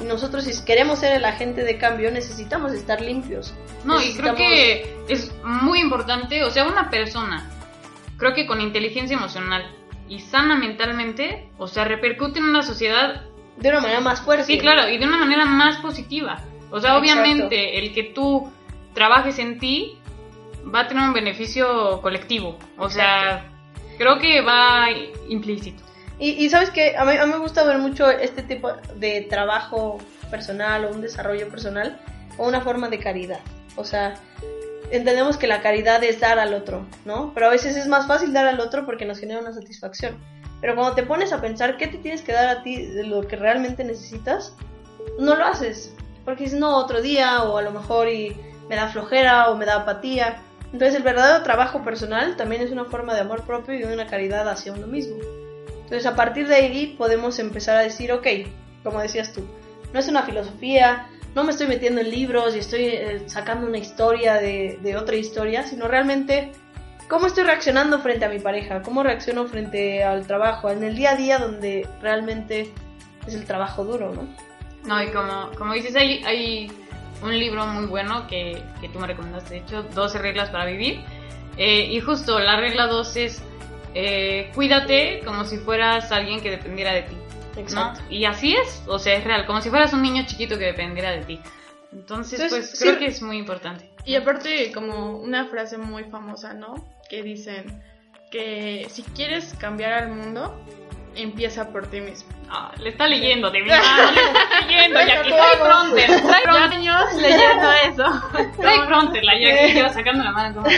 Y 0.00 0.04
nosotros, 0.04 0.44
si 0.44 0.64
queremos 0.64 1.00
ser 1.00 1.16
el 1.16 1.24
agente 1.24 1.62
de 1.62 1.76
cambio, 1.76 2.10
necesitamos 2.10 2.72
estar 2.72 3.00
limpios. 3.00 3.54
No, 3.84 4.00
y 4.00 4.14
creo 4.14 4.34
que 4.34 4.96
es 5.08 5.32
muy 5.44 5.80
importante, 5.80 6.42
o 6.44 6.50
sea, 6.50 6.66
una 6.66 6.90
persona, 6.90 7.50
creo 8.16 8.34
que 8.34 8.46
con 8.46 8.60
inteligencia 8.60 9.16
emocional 9.16 9.70
y 10.08 10.20
sana 10.20 10.56
mentalmente, 10.56 11.50
o 11.58 11.66
sea, 11.66 11.84
repercute 11.84 12.38
en 12.38 12.46
una 12.46 12.62
sociedad 12.62 13.22
de 13.56 13.68
una 13.68 13.80
manera 13.80 14.00
más 14.00 14.22
fuerte. 14.22 14.44
Sí, 14.44 14.58
claro, 14.58 14.88
y 14.88 14.98
de 14.98 15.06
una 15.06 15.18
manera 15.18 15.44
más 15.44 15.76
positiva. 15.78 16.42
O 16.70 16.80
sea, 16.80 16.96
obviamente, 16.96 17.78
el 17.78 17.92
que 17.92 18.04
tú 18.04 18.50
trabajes 18.94 19.38
en 19.38 19.58
ti 19.58 19.98
va 20.72 20.80
a 20.80 20.88
tener 20.88 21.04
un 21.04 21.12
beneficio 21.12 22.00
colectivo. 22.00 22.58
O 22.78 22.88
sea, 22.88 23.50
creo 23.98 24.18
que 24.18 24.40
va 24.40 24.88
implícito. 25.28 25.82
Y, 26.22 26.50
sabes 26.50 26.68
que 26.68 26.98
a 26.98 27.04
mí, 27.06 27.16
a 27.16 27.24
mí 27.24 27.32
me 27.32 27.38
gusta 27.38 27.64
ver 27.64 27.78
mucho 27.78 28.10
este 28.10 28.42
tipo 28.42 28.70
de 28.96 29.22
trabajo 29.22 29.96
personal 30.30 30.84
o 30.84 30.90
un 30.90 31.00
desarrollo 31.00 31.48
personal 31.48 31.98
o 32.36 32.46
una 32.46 32.60
forma 32.60 32.90
de 32.90 32.98
caridad. 32.98 33.40
O 33.76 33.84
sea, 33.84 34.16
entendemos 34.90 35.38
que 35.38 35.46
la 35.46 35.62
caridad 35.62 36.04
es 36.04 36.20
dar 36.20 36.38
al 36.38 36.52
otro, 36.52 36.86
¿no? 37.06 37.32
Pero 37.32 37.46
a 37.46 37.50
veces 37.50 37.74
es 37.74 37.86
más 37.86 38.06
fácil 38.06 38.34
dar 38.34 38.46
al 38.46 38.60
otro 38.60 38.84
porque 38.84 39.06
nos 39.06 39.18
genera 39.18 39.40
una 39.40 39.54
satisfacción. 39.54 40.18
Pero 40.60 40.74
cuando 40.74 40.94
te 40.94 41.04
pones 41.04 41.32
a 41.32 41.40
pensar 41.40 41.78
qué 41.78 41.86
te 41.88 41.96
tienes 41.96 42.20
que 42.20 42.32
dar 42.32 42.48
a 42.48 42.62
ti 42.62 42.84
de 42.84 43.04
lo 43.04 43.26
que 43.26 43.36
realmente 43.36 43.82
necesitas, 43.82 44.54
no 45.18 45.36
lo 45.36 45.46
haces. 45.46 45.94
Porque 46.26 46.44
dices, 46.44 46.58
no, 46.58 46.76
otro 46.76 47.00
día, 47.00 47.44
o 47.44 47.56
a 47.56 47.62
lo 47.62 47.70
mejor 47.70 48.10
y 48.10 48.36
me 48.68 48.76
da 48.76 48.88
flojera 48.88 49.48
o 49.50 49.56
me 49.56 49.64
da 49.64 49.76
apatía. 49.76 50.42
Entonces 50.66 50.94
el 50.94 51.02
verdadero 51.02 51.42
trabajo 51.42 51.82
personal 51.82 52.36
también 52.36 52.60
es 52.60 52.70
una 52.70 52.84
forma 52.84 53.14
de 53.14 53.20
amor 53.20 53.42
propio 53.44 53.74
y 53.74 53.78
de 53.78 53.92
una 53.92 54.06
caridad 54.06 54.46
hacia 54.48 54.72
uno 54.72 54.86
mismo. 54.86 55.16
Entonces 55.90 56.06
a 56.06 56.14
partir 56.14 56.46
de 56.46 56.54
ahí 56.54 56.94
podemos 56.96 57.40
empezar 57.40 57.76
a 57.76 57.80
decir, 57.80 58.12
ok, 58.12 58.24
como 58.84 59.00
decías 59.00 59.32
tú, 59.32 59.44
no 59.92 59.98
es 59.98 60.06
una 60.06 60.22
filosofía, 60.22 61.08
no 61.34 61.42
me 61.42 61.50
estoy 61.50 61.66
metiendo 61.66 62.00
en 62.00 62.12
libros 62.12 62.54
y 62.54 62.60
estoy 62.60 62.84
eh, 62.84 63.22
sacando 63.26 63.66
una 63.66 63.78
historia 63.78 64.34
de, 64.34 64.96
otra 64.96 65.16
historia, 65.16 65.64
sino 65.64 65.88
realmente 65.88 66.52
cómo 67.08 67.26
estoy 67.26 67.42
reaccionando 67.42 67.98
frente 67.98 68.24
a 68.24 68.28
mi 68.28 68.38
pareja, 68.38 68.82
cómo 68.82 69.02
reacciono 69.02 69.48
frente 69.48 70.04
al 70.04 70.28
trabajo, 70.28 70.70
en 70.70 70.84
el 70.84 70.94
día 70.94 71.10
a 71.10 71.16
día 71.16 71.38
donde 71.38 71.88
realmente 72.00 72.72
es 73.26 73.34
el 73.34 73.44
trabajo 73.44 73.84
duro, 73.84 74.14
¿no? 74.14 74.28
No, 74.86 75.02
y 75.02 75.10
como, 75.10 75.50
como 75.58 75.74
dices, 75.74 75.96
hay, 75.96 76.22
hay 76.22 76.70
un 77.20 77.36
libro 77.36 77.66
muy 77.66 77.86
bueno 77.86 78.28
que, 78.28 78.62
que 78.80 78.88
tú 78.90 79.00
me 79.00 79.08
recomendaste, 79.08 79.54
de 79.54 79.60
hecho, 79.62 79.82
12 79.82 80.18
reglas 80.20 80.50
para 80.50 80.66
vivir. 80.66 81.00
Eh, 81.56 81.88
y 81.90 82.00
justo 82.00 82.38
la 82.38 82.60
regla 82.60 82.86
2 82.86 83.16
es 83.16 83.42
eh, 83.94 84.50
cuídate 84.54 85.20
como 85.24 85.44
si 85.44 85.58
fueras 85.58 86.10
alguien 86.12 86.40
que 86.40 86.50
dependiera 86.50 86.92
de 86.92 87.02
ti. 87.02 87.16
Exacto. 87.56 88.00
Y 88.08 88.24
así 88.24 88.54
es, 88.54 88.82
o 88.86 88.98
sea, 88.98 89.14
es 89.14 89.24
real, 89.24 89.46
como 89.46 89.60
si 89.60 89.70
fueras 89.70 89.92
un 89.92 90.02
niño 90.02 90.24
chiquito 90.26 90.58
que 90.58 90.66
dependiera 90.66 91.10
de 91.10 91.24
ti. 91.24 91.40
Entonces, 91.92 92.46
pues 92.48 92.78
creo 92.78 92.98
que 92.98 93.06
es 93.06 93.20
muy 93.20 93.36
importante. 93.36 93.90
Y 94.04 94.14
aparte, 94.14 94.70
como 94.72 95.18
una 95.18 95.46
frase 95.46 95.76
muy 95.76 96.04
famosa, 96.04 96.54
¿no? 96.54 96.74
Que 97.08 97.22
dicen 97.22 97.82
que 98.30 98.86
si 98.88 99.02
quieres 99.02 99.54
cambiar 99.58 99.92
al 99.94 100.10
mundo, 100.10 100.56
empieza 101.16 101.68
por 101.70 101.88
ti 101.88 102.00
mismo. 102.00 102.30
Ah, 102.48 102.72
le 102.78 102.90
está 102.90 103.06
leyendo, 103.06 103.50
de 103.50 103.62
verdad, 103.62 104.12
le 104.14 104.20
está 104.22 104.60
leyendo, 104.66 105.00
ya 105.00 105.22
que 105.22 105.30
trae 105.30 105.56
pronter, 105.56 106.22
trae 106.22 106.58
años 106.58 107.14
leyendo 107.14 107.72
eso. 107.88 108.04
Trae 108.60 108.86
pronter, 108.86 109.24
la 109.24 109.38
ya 109.38 109.56
que 109.56 109.72
lleva 109.74 109.92
sacando 109.92 110.24
la 110.24 110.32
mano 110.32 110.54
como... 110.54 110.68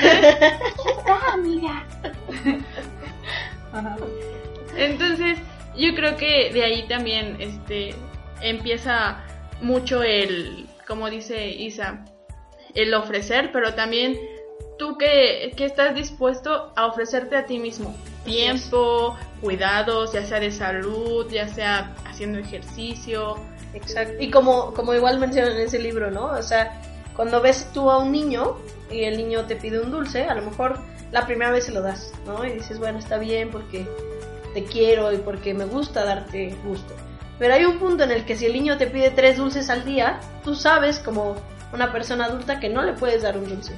ah, 1.08 1.36
Entonces, 4.76 5.38
yo 5.76 5.94
creo 5.94 6.16
que 6.16 6.50
de 6.52 6.64
ahí 6.64 6.86
también 6.88 7.36
este 7.40 7.94
empieza 8.40 9.20
mucho 9.60 10.02
el 10.02 10.68
como 10.86 11.08
dice 11.08 11.48
Isa, 11.48 12.04
el 12.74 12.92
ofrecer, 12.94 13.50
pero 13.52 13.74
también 13.74 14.18
tú 14.78 14.98
que, 14.98 15.54
estás 15.58 15.94
dispuesto 15.94 16.72
a 16.76 16.86
ofrecerte 16.86 17.36
a 17.36 17.46
ti 17.46 17.58
mismo. 17.58 17.94
Tiempo, 18.24 19.16
cuidados, 19.40 20.12
ya 20.12 20.24
sea 20.24 20.38
de 20.38 20.50
salud, 20.50 21.26
ya 21.30 21.48
sea 21.48 21.94
haciendo 22.04 22.38
ejercicio. 22.38 23.36
Exacto. 23.74 24.22
Y 24.22 24.30
como, 24.30 24.74
como 24.74 24.94
igual 24.94 25.18
mencionan 25.18 25.52
en 25.52 25.62
ese 25.62 25.78
libro, 25.78 26.10
¿no? 26.10 26.26
O 26.26 26.42
sea, 26.42 26.80
cuando 27.16 27.40
ves 27.40 27.68
tú 27.72 27.90
a 27.90 27.98
un 27.98 28.12
niño 28.12 28.58
y 28.90 29.04
el 29.04 29.16
niño 29.16 29.46
te 29.46 29.56
pide 29.56 29.80
un 29.80 29.90
dulce, 29.90 30.24
a 30.24 30.34
lo 30.34 30.42
mejor 30.42 30.78
la 31.12 31.26
primera 31.26 31.50
vez 31.50 31.64
se 31.64 31.72
lo 31.72 31.82
das, 31.82 32.12
¿no? 32.26 32.44
Y 32.44 32.52
dices, 32.52 32.78
bueno, 32.78 32.98
está 32.98 33.18
bien 33.18 33.50
porque 33.50 33.86
te 34.54 34.64
quiero 34.64 35.12
y 35.12 35.18
porque 35.18 35.54
me 35.54 35.66
gusta 35.66 36.04
darte 36.04 36.56
gusto. 36.64 36.94
Pero 37.38 37.54
hay 37.54 37.64
un 37.64 37.78
punto 37.78 38.04
en 38.04 38.10
el 38.10 38.24
que 38.24 38.36
si 38.36 38.46
el 38.46 38.54
niño 38.54 38.78
te 38.78 38.86
pide 38.86 39.10
tres 39.10 39.36
dulces 39.36 39.68
al 39.68 39.84
día, 39.84 40.20
tú 40.42 40.54
sabes 40.54 40.98
como 40.98 41.36
una 41.72 41.92
persona 41.92 42.26
adulta 42.26 42.60
que 42.60 42.68
no 42.68 42.82
le 42.82 42.94
puedes 42.94 43.22
dar 43.22 43.36
un 43.36 43.48
dulce. 43.48 43.74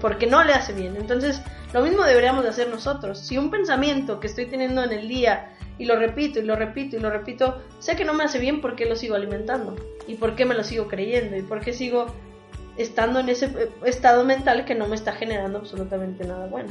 Porque 0.00 0.26
no 0.26 0.42
le 0.44 0.52
hace 0.52 0.72
bien. 0.72 0.96
Entonces, 0.96 1.42
lo 1.72 1.82
mismo 1.82 2.04
deberíamos 2.04 2.42
de 2.42 2.50
hacer 2.50 2.68
nosotros. 2.68 3.18
Si 3.18 3.38
un 3.38 3.50
pensamiento 3.50 4.20
que 4.20 4.26
estoy 4.26 4.46
teniendo 4.46 4.82
en 4.82 4.92
el 4.92 5.08
día 5.08 5.54
y 5.78 5.84
lo 5.84 5.96
repito 5.96 6.40
y 6.40 6.42
lo 6.42 6.56
repito 6.56 6.96
y 6.96 7.00
lo 7.00 7.10
repito, 7.10 7.62
sé 7.78 7.96
que 7.96 8.04
no 8.04 8.12
me 8.12 8.24
hace 8.24 8.38
bien, 8.38 8.60
¿por 8.60 8.76
qué 8.76 8.86
lo 8.86 8.96
sigo 8.96 9.14
alimentando? 9.14 9.76
¿Y 10.06 10.16
por 10.16 10.34
qué 10.34 10.44
me 10.44 10.54
lo 10.54 10.64
sigo 10.64 10.88
creyendo? 10.88 11.36
¿Y 11.36 11.42
por 11.42 11.60
qué 11.60 11.72
sigo 11.72 12.06
estando 12.82 13.20
en 13.20 13.28
ese 13.28 13.46
eh, 13.46 13.70
estado 13.84 14.24
mental 14.24 14.64
que 14.64 14.74
no 14.74 14.86
me 14.86 14.96
está 14.96 15.12
generando 15.12 15.58
absolutamente 15.58 16.24
nada 16.24 16.46
bueno? 16.46 16.70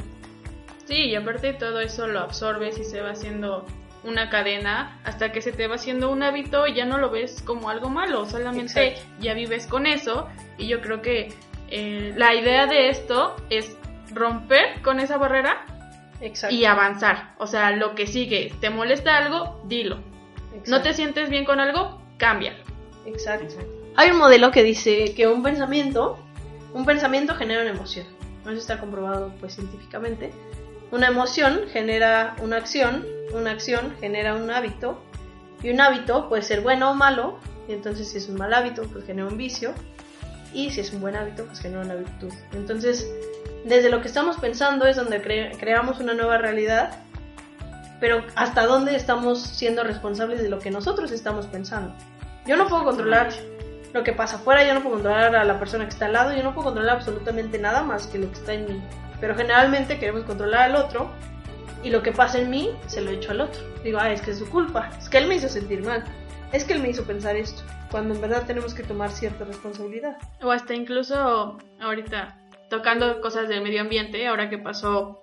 Sí, 0.86 1.04
y 1.04 1.14
aparte 1.14 1.52
todo 1.52 1.80
eso 1.80 2.06
lo 2.06 2.20
absorbes 2.20 2.78
y 2.78 2.84
se 2.84 3.00
va 3.00 3.10
haciendo 3.10 3.64
una 4.02 4.30
cadena 4.30 4.98
hasta 5.04 5.30
que 5.30 5.42
se 5.42 5.52
te 5.52 5.66
va 5.66 5.76
haciendo 5.76 6.10
un 6.10 6.22
hábito 6.22 6.66
y 6.66 6.74
ya 6.74 6.84
no 6.84 6.98
lo 6.98 7.10
ves 7.10 7.42
como 7.42 7.68
algo 7.68 7.90
malo, 7.90 8.26
solamente 8.26 8.96
ya 9.20 9.34
vives 9.34 9.66
con 9.66 9.86
eso. 9.86 10.28
Y 10.58 10.66
yo 10.66 10.80
creo 10.80 11.00
que 11.02 11.32
eh, 11.68 12.12
la 12.16 12.34
idea 12.34 12.66
de 12.66 12.88
esto 12.88 13.36
es 13.50 13.76
romper 14.12 14.82
con 14.82 14.98
esa 15.00 15.16
barrera 15.16 15.64
y 16.50 16.64
avanzar, 16.64 17.34
o 17.38 17.46
sea, 17.46 17.70
lo 17.70 17.94
que 17.94 18.06
sigue, 18.06 18.52
te 18.60 18.68
molesta 18.68 19.16
algo, 19.16 19.62
dilo, 19.64 20.00
no 20.66 20.82
te 20.82 20.92
sientes 20.92 21.30
bien 21.30 21.44
con 21.44 21.60
algo, 21.60 22.02
cambia. 22.18 22.54
Exacto. 23.06 23.79
Hay 24.00 24.12
un 24.12 24.16
modelo 24.16 24.50
que 24.50 24.62
dice 24.62 25.12
que 25.14 25.28
un 25.28 25.42
pensamiento, 25.42 26.18
un 26.72 26.86
pensamiento 26.86 27.34
genera 27.34 27.60
una 27.60 27.72
emoción, 27.72 28.06
eso 28.44 28.52
está 28.52 28.80
comprobado 28.80 29.30
pues 29.40 29.56
científicamente 29.56 30.32
una 30.90 31.08
emoción 31.08 31.64
genera 31.70 32.34
una 32.40 32.56
acción, 32.56 33.06
una 33.34 33.50
acción 33.50 33.94
genera 34.00 34.36
un 34.36 34.50
hábito, 34.50 34.98
y 35.62 35.68
un 35.68 35.82
hábito 35.82 36.30
puede 36.30 36.40
ser 36.40 36.62
bueno 36.62 36.92
o 36.92 36.94
malo, 36.94 37.36
y 37.68 37.74
entonces 37.74 38.08
si 38.08 38.16
es 38.16 38.30
un 38.30 38.36
mal 38.36 38.54
hábito, 38.54 38.84
pues 38.84 39.04
genera 39.04 39.28
un 39.28 39.36
vicio, 39.36 39.74
y 40.54 40.70
si 40.70 40.80
es 40.80 40.94
un 40.94 41.02
buen 41.02 41.14
hábito, 41.14 41.44
pues 41.44 41.60
genera 41.60 41.82
una 41.82 41.96
virtud. 41.96 42.32
Entonces, 42.54 43.06
desde 43.66 43.90
lo 43.90 44.00
que 44.00 44.08
estamos 44.08 44.38
pensando 44.38 44.86
es 44.86 44.96
donde 44.96 45.20
creamos 45.60 46.00
una 46.00 46.14
nueva 46.14 46.38
realidad, 46.38 47.02
pero 48.00 48.24
hasta 48.34 48.64
dónde 48.64 48.96
estamos 48.96 49.42
siendo 49.42 49.84
responsables 49.84 50.42
de 50.42 50.48
lo 50.48 50.58
que 50.58 50.70
nosotros 50.70 51.12
estamos 51.12 51.46
pensando. 51.48 51.94
Yo 52.46 52.56
no 52.56 52.66
puedo 52.66 52.84
controlar 52.84 53.28
lo 53.92 54.04
que 54.04 54.12
pasa 54.12 54.36
afuera, 54.36 54.64
yo 54.64 54.74
no 54.74 54.82
puedo 54.82 54.96
controlar 54.96 55.34
a 55.34 55.44
la 55.44 55.58
persona 55.58 55.84
que 55.84 55.90
está 55.90 56.06
al 56.06 56.12
lado, 56.12 56.36
yo 56.36 56.42
no 56.42 56.54
puedo 56.54 56.66
controlar 56.66 56.96
absolutamente 56.96 57.58
nada 57.58 57.82
más 57.82 58.06
que 58.06 58.18
lo 58.18 58.28
que 58.28 58.34
está 58.34 58.54
en 58.54 58.66
mí. 58.66 58.82
Pero 59.20 59.34
generalmente 59.34 59.98
queremos 59.98 60.24
controlar 60.24 60.70
al 60.70 60.76
otro 60.76 61.10
y 61.82 61.90
lo 61.90 62.02
que 62.02 62.12
pasa 62.12 62.38
en 62.38 62.50
mí 62.50 62.70
se 62.86 63.00
lo 63.00 63.10
echo 63.10 63.32
al 63.32 63.40
otro. 63.40 63.60
Digo, 63.82 63.98
ah, 64.00 64.12
es 64.12 64.22
que 64.22 64.30
es 64.30 64.38
su 64.38 64.48
culpa, 64.48 64.90
es 64.98 65.08
que 65.08 65.18
él 65.18 65.26
me 65.26 65.34
hizo 65.34 65.48
sentir 65.48 65.82
mal, 65.82 66.04
es 66.52 66.64
que 66.64 66.74
él 66.74 66.80
me 66.80 66.90
hizo 66.90 67.04
pensar 67.04 67.36
esto, 67.36 67.62
cuando 67.90 68.14
en 68.14 68.20
verdad 68.20 68.44
tenemos 68.46 68.74
que 68.74 68.82
tomar 68.82 69.10
cierta 69.10 69.44
responsabilidad. 69.44 70.16
O 70.42 70.50
hasta 70.50 70.74
incluso 70.74 71.58
ahorita 71.80 72.36
tocando 72.68 73.20
cosas 73.20 73.48
del 73.48 73.62
medio 73.62 73.80
ambiente, 73.80 74.26
ahora 74.26 74.48
que 74.48 74.58
pasó 74.58 75.20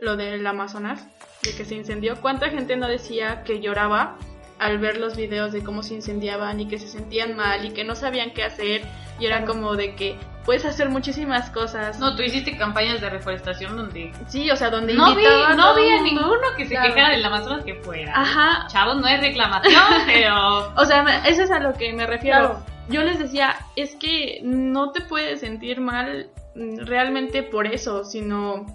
lo 0.00 0.16
del 0.16 0.46
Amazonas, 0.46 1.06
de 1.42 1.54
que 1.54 1.64
se 1.64 1.74
incendió, 1.74 2.20
¿cuánta 2.20 2.50
gente 2.50 2.76
no 2.76 2.88
decía 2.88 3.42
que 3.44 3.60
lloraba 3.60 4.18
al 4.60 4.78
ver 4.78 4.98
los 4.98 5.16
videos 5.16 5.52
de 5.52 5.64
cómo 5.64 5.82
se 5.82 5.94
incendiaban 5.94 6.60
y 6.60 6.68
que 6.68 6.78
se 6.78 6.86
sentían 6.86 7.34
mal 7.34 7.64
y 7.64 7.70
que 7.70 7.82
no 7.82 7.96
sabían 7.96 8.30
qué 8.32 8.44
hacer 8.44 8.82
y 9.18 9.26
era 9.26 9.44
como 9.46 9.74
de 9.74 9.94
que 9.94 10.18
puedes 10.44 10.66
hacer 10.66 10.90
muchísimas 10.90 11.50
cosas. 11.50 11.98
No, 11.98 12.14
tú 12.14 12.22
hiciste 12.22 12.56
campañas 12.58 13.00
de 13.00 13.08
reforestación 13.08 13.76
donde... 13.76 14.12
Sí, 14.28 14.50
o 14.50 14.56
sea, 14.56 14.68
donde 14.68 14.92
no 14.94 15.14
vi, 15.14 15.24
No 15.56 15.74
vi 15.74 15.88
a 15.88 16.02
ninguno 16.02 16.40
que 16.56 16.66
se 16.66 16.74
quejara 16.74 17.10
del 17.10 17.24
Amazonas 17.24 17.64
que 17.64 17.74
fuera. 17.76 18.12
Ajá. 18.14 18.66
Chavos, 18.68 18.96
no 18.96 19.06
es 19.08 19.20
reclamación, 19.20 19.82
pero... 20.06 20.72
O 20.76 20.84
sea, 20.84 21.22
eso 21.26 21.42
es 21.42 21.50
a 21.50 21.58
lo 21.58 21.72
que 21.72 21.92
me 21.94 22.06
refiero. 22.06 22.62
Yo 22.88 23.02
les 23.02 23.18
decía, 23.18 23.56
es 23.76 23.96
que 23.96 24.40
no 24.42 24.92
te 24.92 25.00
puedes 25.00 25.40
sentir 25.40 25.80
mal 25.80 26.28
realmente 26.54 27.42
por 27.42 27.66
eso, 27.66 28.04
sino... 28.04 28.66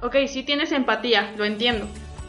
Ok, 0.00 0.16
sí 0.28 0.44
tienes 0.44 0.70
empatía, 0.70 1.32
lo 1.36 1.44
entiendo. 1.44 1.86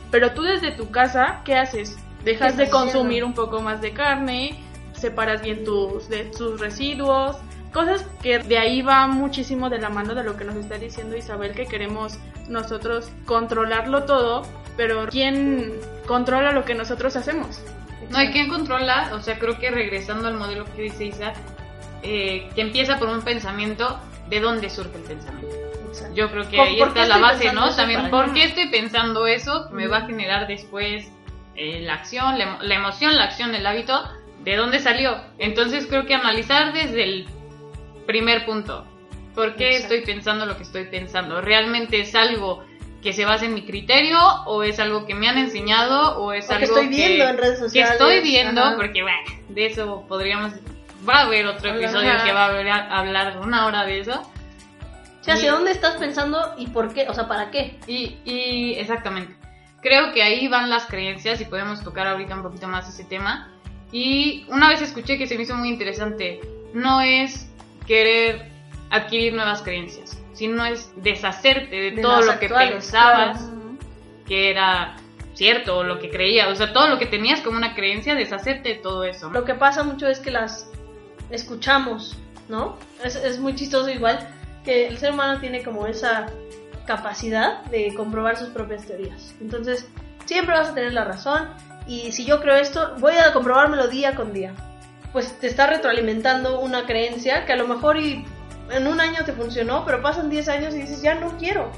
Pero 0.09 0.31
tú 0.31 0.43
desde 0.43 0.71
tu 0.71 0.91
casa, 0.91 1.41
¿qué 1.43 1.55
haces? 1.55 1.97
Dejas 2.25 2.57
de 2.57 2.69
consumir 2.69 3.23
un 3.23 3.33
poco 3.33 3.61
más 3.61 3.79
de 3.79 3.93
carne, 3.93 4.59
separas 4.93 5.41
bien 5.41 5.63
tus, 5.63 6.09
de, 6.09 6.25
tus 6.25 6.59
residuos, 6.59 7.37
cosas 7.71 8.05
que 8.21 8.39
de 8.39 8.57
ahí 8.57 8.81
va 8.81 9.07
muchísimo 9.07 9.69
de 9.69 9.79
la 9.79 9.89
mano 9.89 10.15
de 10.15 10.23
lo 10.23 10.35
que 10.35 10.43
nos 10.43 10.55
está 10.55 10.77
diciendo 10.77 11.15
Isabel, 11.15 11.53
que 11.53 11.65
queremos 11.65 12.17
nosotros 12.49 13.11
controlarlo 13.25 14.03
todo, 14.03 14.41
pero 14.75 15.07
¿quién 15.09 15.73
controla 16.07 16.51
lo 16.51 16.65
que 16.65 16.73
nosotros 16.73 17.15
hacemos? 17.15 17.61
No, 18.09 18.17
hay 18.17 18.31
quien 18.31 18.49
controla, 18.49 19.11
o 19.13 19.21
sea, 19.21 19.39
creo 19.39 19.57
que 19.59 19.71
regresando 19.71 20.27
al 20.27 20.35
modelo 20.35 20.65
que 20.75 20.83
dice 20.83 21.05
Isa, 21.05 21.33
eh, 22.01 22.49
que 22.55 22.61
empieza 22.61 22.97
por 22.97 23.09
un 23.09 23.21
pensamiento, 23.21 23.99
¿de 24.29 24.39
dónde 24.39 24.69
surge 24.69 24.97
el 24.97 25.03
pensamiento? 25.03 25.55
Yo 26.13 26.29
creo 26.29 26.49
que 26.49 26.59
ahí 26.59 26.81
está 26.81 27.05
la 27.05 27.17
base, 27.17 27.53
¿no? 27.53 27.73
También, 27.73 28.09
¿por 28.09 28.33
qué 28.33 28.43
estoy 28.43 28.67
pensando 28.67 29.27
eso? 29.27 29.69
Me 29.71 29.87
va 29.87 29.99
a 29.99 30.05
generar 30.05 30.45
después 30.45 31.09
eh, 31.55 31.81
la 31.81 31.95
acción, 31.95 32.37
la, 32.37 32.57
la, 32.61 32.75
emoción, 32.75 33.15
la 33.15 33.25
acción, 33.25 33.55
el 33.55 33.65
hábito, 33.65 34.03
¿de 34.43 34.55
dónde 34.55 34.79
salió? 34.79 35.17
Entonces 35.37 35.87
creo 35.87 36.05
que 36.05 36.15
analizar 36.15 36.73
desde 36.73 37.03
el 37.03 37.27
primer 38.05 38.45
punto, 38.45 38.85
¿por 39.33 39.55
qué 39.55 39.77
estoy 39.77 40.01
pensando 40.01 40.45
lo 40.45 40.57
que 40.57 40.63
estoy 40.63 40.85
pensando? 40.85 41.41
¿Realmente 41.41 41.99
es 41.99 42.15
algo 42.15 42.65
que 43.05 43.13
se 43.13 43.23
basa 43.23 43.45
en 43.45 43.53
mi 43.53 43.63
criterio 43.63 44.17
o 44.47 44.63
es 44.63 44.79
algo 44.79 45.05
que 45.05 45.13
me 45.13 45.29
han 45.29 45.37
enseñado 45.37 46.17
o 46.17 46.33
es 46.33 46.49
algo 46.49 46.59
que 46.59 46.65
estoy 46.65 46.87
viendo 46.87 47.25
en 47.25 47.37
redes 47.37 47.59
sociales. 47.59 47.91
Que 47.91 47.93
estoy 47.93 48.21
viendo, 48.21 48.63
porque 48.77 49.03
bueno, 49.03 49.19
de 49.49 49.67
eso 49.67 50.05
podríamos 50.07 50.53
va 51.07 51.19
a 51.19 51.21
haber 51.21 51.45
otro 51.45 51.69
episodio 51.69 52.11
que 52.23 52.31
va 52.31 52.45
a, 52.45 52.99
hablar 52.99 53.37
una 53.37 53.67
hora 53.67 53.85
de 53.85 53.99
eso. 53.99 54.21
O 55.21 55.23
sea, 55.23 55.35
¿hacia 55.35 55.51
dónde 55.51 55.71
estás 55.71 55.97
pensando 55.97 56.55
y 56.57 56.65
por 56.67 56.95
qué? 56.95 57.07
O 57.07 57.13
sea, 57.13 57.27
¿para 57.27 57.51
qué? 57.51 57.77
Y, 57.85 58.17
y 58.25 58.73
exactamente. 58.79 59.35
Creo 59.85 60.11
que 60.13 60.23
ahí 60.23 60.47
van 60.47 60.71
las 60.71 60.87
creencias 60.87 61.39
y 61.41 61.45
podemos 61.45 61.83
tocar 61.83 62.07
ahorita 62.07 62.33
un 62.33 62.41
poquito 62.41 62.67
más 62.67 62.89
ese 62.89 63.03
tema. 63.03 63.51
Y 63.91 64.43
una 64.47 64.69
vez 64.69 64.81
escuché 64.81 65.19
que 65.19 65.27
se 65.27 65.37
me 65.37 65.43
hizo 65.43 65.53
muy 65.53 65.69
interesante. 65.69 66.41
No 66.73 67.01
es 67.01 67.47
querer 67.85 68.49
adquirir 68.89 69.35
nuevas 69.35 69.61
creencias, 69.61 70.19
sino 70.33 70.65
es 70.65 70.91
deshacerte 70.95 71.75
de, 71.75 72.01
todo 72.01 72.23
lo 72.23 72.39
que 72.39 72.49
pensabas 72.49 73.47
que 74.25 74.49
era 74.49 74.95
cierto 75.35 75.77
o 75.77 75.83
lo 75.83 75.99
que 75.99 76.09
creías, 76.09 76.47
o 76.47 76.55
sea, 76.55 76.73
todo 76.73 76.87
lo 76.87 76.97
que 76.97 77.05
tenías 77.05 77.41
como 77.41 77.57
una 77.57 77.75
creencia, 77.75 78.15
deshacerte 78.15 78.69
de 78.69 78.75
todo 78.75 79.03
eso. 79.03 79.29
Lo 79.29 79.45
que 79.45 79.53
pasa 79.53 79.83
mucho 79.83 80.07
es 80.07 80.19
que 80.19 80.31
las 80.31 80.67
escuchamos, 81.29 82.17
¿no? 82.49 82.79
Es, 83.03 83.15
es 83.15 83.37
muy 83.37 83.53
chistoso 83.53 83.91
igual 83.91 84.27
que 84.63 84.87
el 84.87 84.97
ser 84.97 85.11
humano 85.11 85.39
tiene 85.39 85.61
como 85.61 85.85
esa 85.85 86.25
capacidad 86.85 87.63
de 87.65 87.93
comprobar 87.93 88.37
sus 88.37 88.49
propias 88.49 88.85
teorías. 88.85 89.33
Entonces, 89.41 89.87
siempre 90.25 90.55
vas 90.55 90.69
a 90.69 90.73
tener 90.73 90.93
la 90.93 91.03
razón 91.03 91.49
y 91.87 92.11
si 92.11 92.25
yo 92.25 92.41
creo 92.41 92.55
esto, 92.55 92.95
voy 92.99 93.15
a 93.15 93.33
comprobármelo 93.33 93.87
día 93.87 94.15
con 94.15 94.33
día. 94.33 94.53
Pues 95.11 95.39
te 95.39 95.47
está 95.47 95.67
retroalimentando 95.67 96.59
una 96.59 96.85
creencia 96.85 97.45
que 97.45 97.53
a 97.53 97.55
lo 97.55 97.67
mejor 97.67 97.97
y 97.97 98.25
en 98.71 98.87
un 98.87 98.99
año 98.99 99.23
te 99.23 99.33
funcionó, 99.33 99.85
pero 99.85 100.01
pasan 100.01 100.29
10 100.29 100.49
años 100.49 100.73
y 100.73 100.79
dices, 100.79 101.01
ya 101.01 101.15
no 101.15 101.37
quiero. 101.37 101.71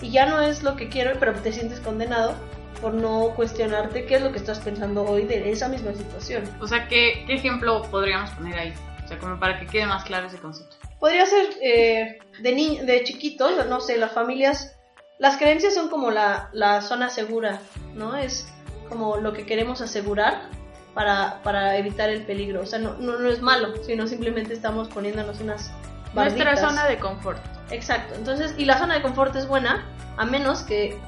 Y 0.00 0.10
ya 0.10 0.26
no 0.26 0.40
es 0.40 0.62
lo 0.62 0.76
que 0.76 0.88
quiero, 0.88 1.18
pero 1.18 1.32
te 1.32 1.52
sientes 1.52 1.80
condenado 1.80 2.34
por 2.80 2.92
no 2.92 3.32
cuestionarte 3.34 4.04
qué 4.04 4.16
es 4.16 4.22
lo 4.22 4.30
que 4.30 4.38
estás 4.38 4.60
pensando 4.60 5.04
hoy 5.04 5.24
de 5.24 5.50
esa 5.50 5.68
misma 5.68 5.94
situación. 5.94 6.44
O 6.60 6.66
sea, 6.66 6.86
¿qué, 6.88 7.24
qué 7.26 7.34
ejemplo 7.34 7.82
podríamos 7.90 8.30
poner 8.30 8.58
ahí? 8.58 8.74
O 9.04 9.08
sea, 9.08 9.18
como 9.18 9.38
para 9.38 9.58
que 9.58 9.66
quede 9.66 9.86
más 9.86 10.04
claro 10.04 10.26
ese 10.26 10.38
concepto. 10.38 10.76
Podría 11.04 11.26
ser 11.26 11.50
eh, 11.60 12.18
de, 12.40 12.52
ni 12.54 12.78
de 12.78 13.04
chiquitos, 13.04 13.66
no 13.66 13.80
sé, 13.82 13.98
las 13.98 14.12
familias, 14.12 14.74
las 15.18 15.36
creencias 15.36 15.74
son 15.74 15.90
como 15.90 16.10
la, 16.10 16.48
la 16.54 16.80
zona 16.80 17.10
segura, 17.10 17.60
¿no? 17.92 18.16
Es 18.16 18.48
como 18.88 19.18
lo 19.18 19.34
que 19.34 19.44
queremos 19.44 19.82
asegurar 19.82 20.48
para, 20.94 21.42
para 21.42 21.76
evitar 21.76 22.08
el 22.08 22.24
peligro. 22.24 22.62
O 22.62 22.64
sea, 22.64 22.78
no, 22.78 22.94
no, 22.94 23.18
no 23.18 23.28
es 23.28 23.42
malo, 23.42 23.74
sino 23.84 24.06
simplemente 24.06 24.54
estamos 24.54 24.88
poniéndonos 24.88 25.42
unas 25.42 25.72
nuestra 26.14 26.56
zona 26.56 26.86
de 26.86 26.98
confort. 26.98 27.44
Exacto. 27.70 28.14
Entonces, 28.14 28.54
y 28.56 28.64
la 28.64 28.78
zona 28.78 28.94
de 28.94 29.02
confort 29.02 29.36
es 29.36 29.46
buena 29.46 29.86
a 30.16 30.24
menos 30.24 30.62
que 30.62 30.98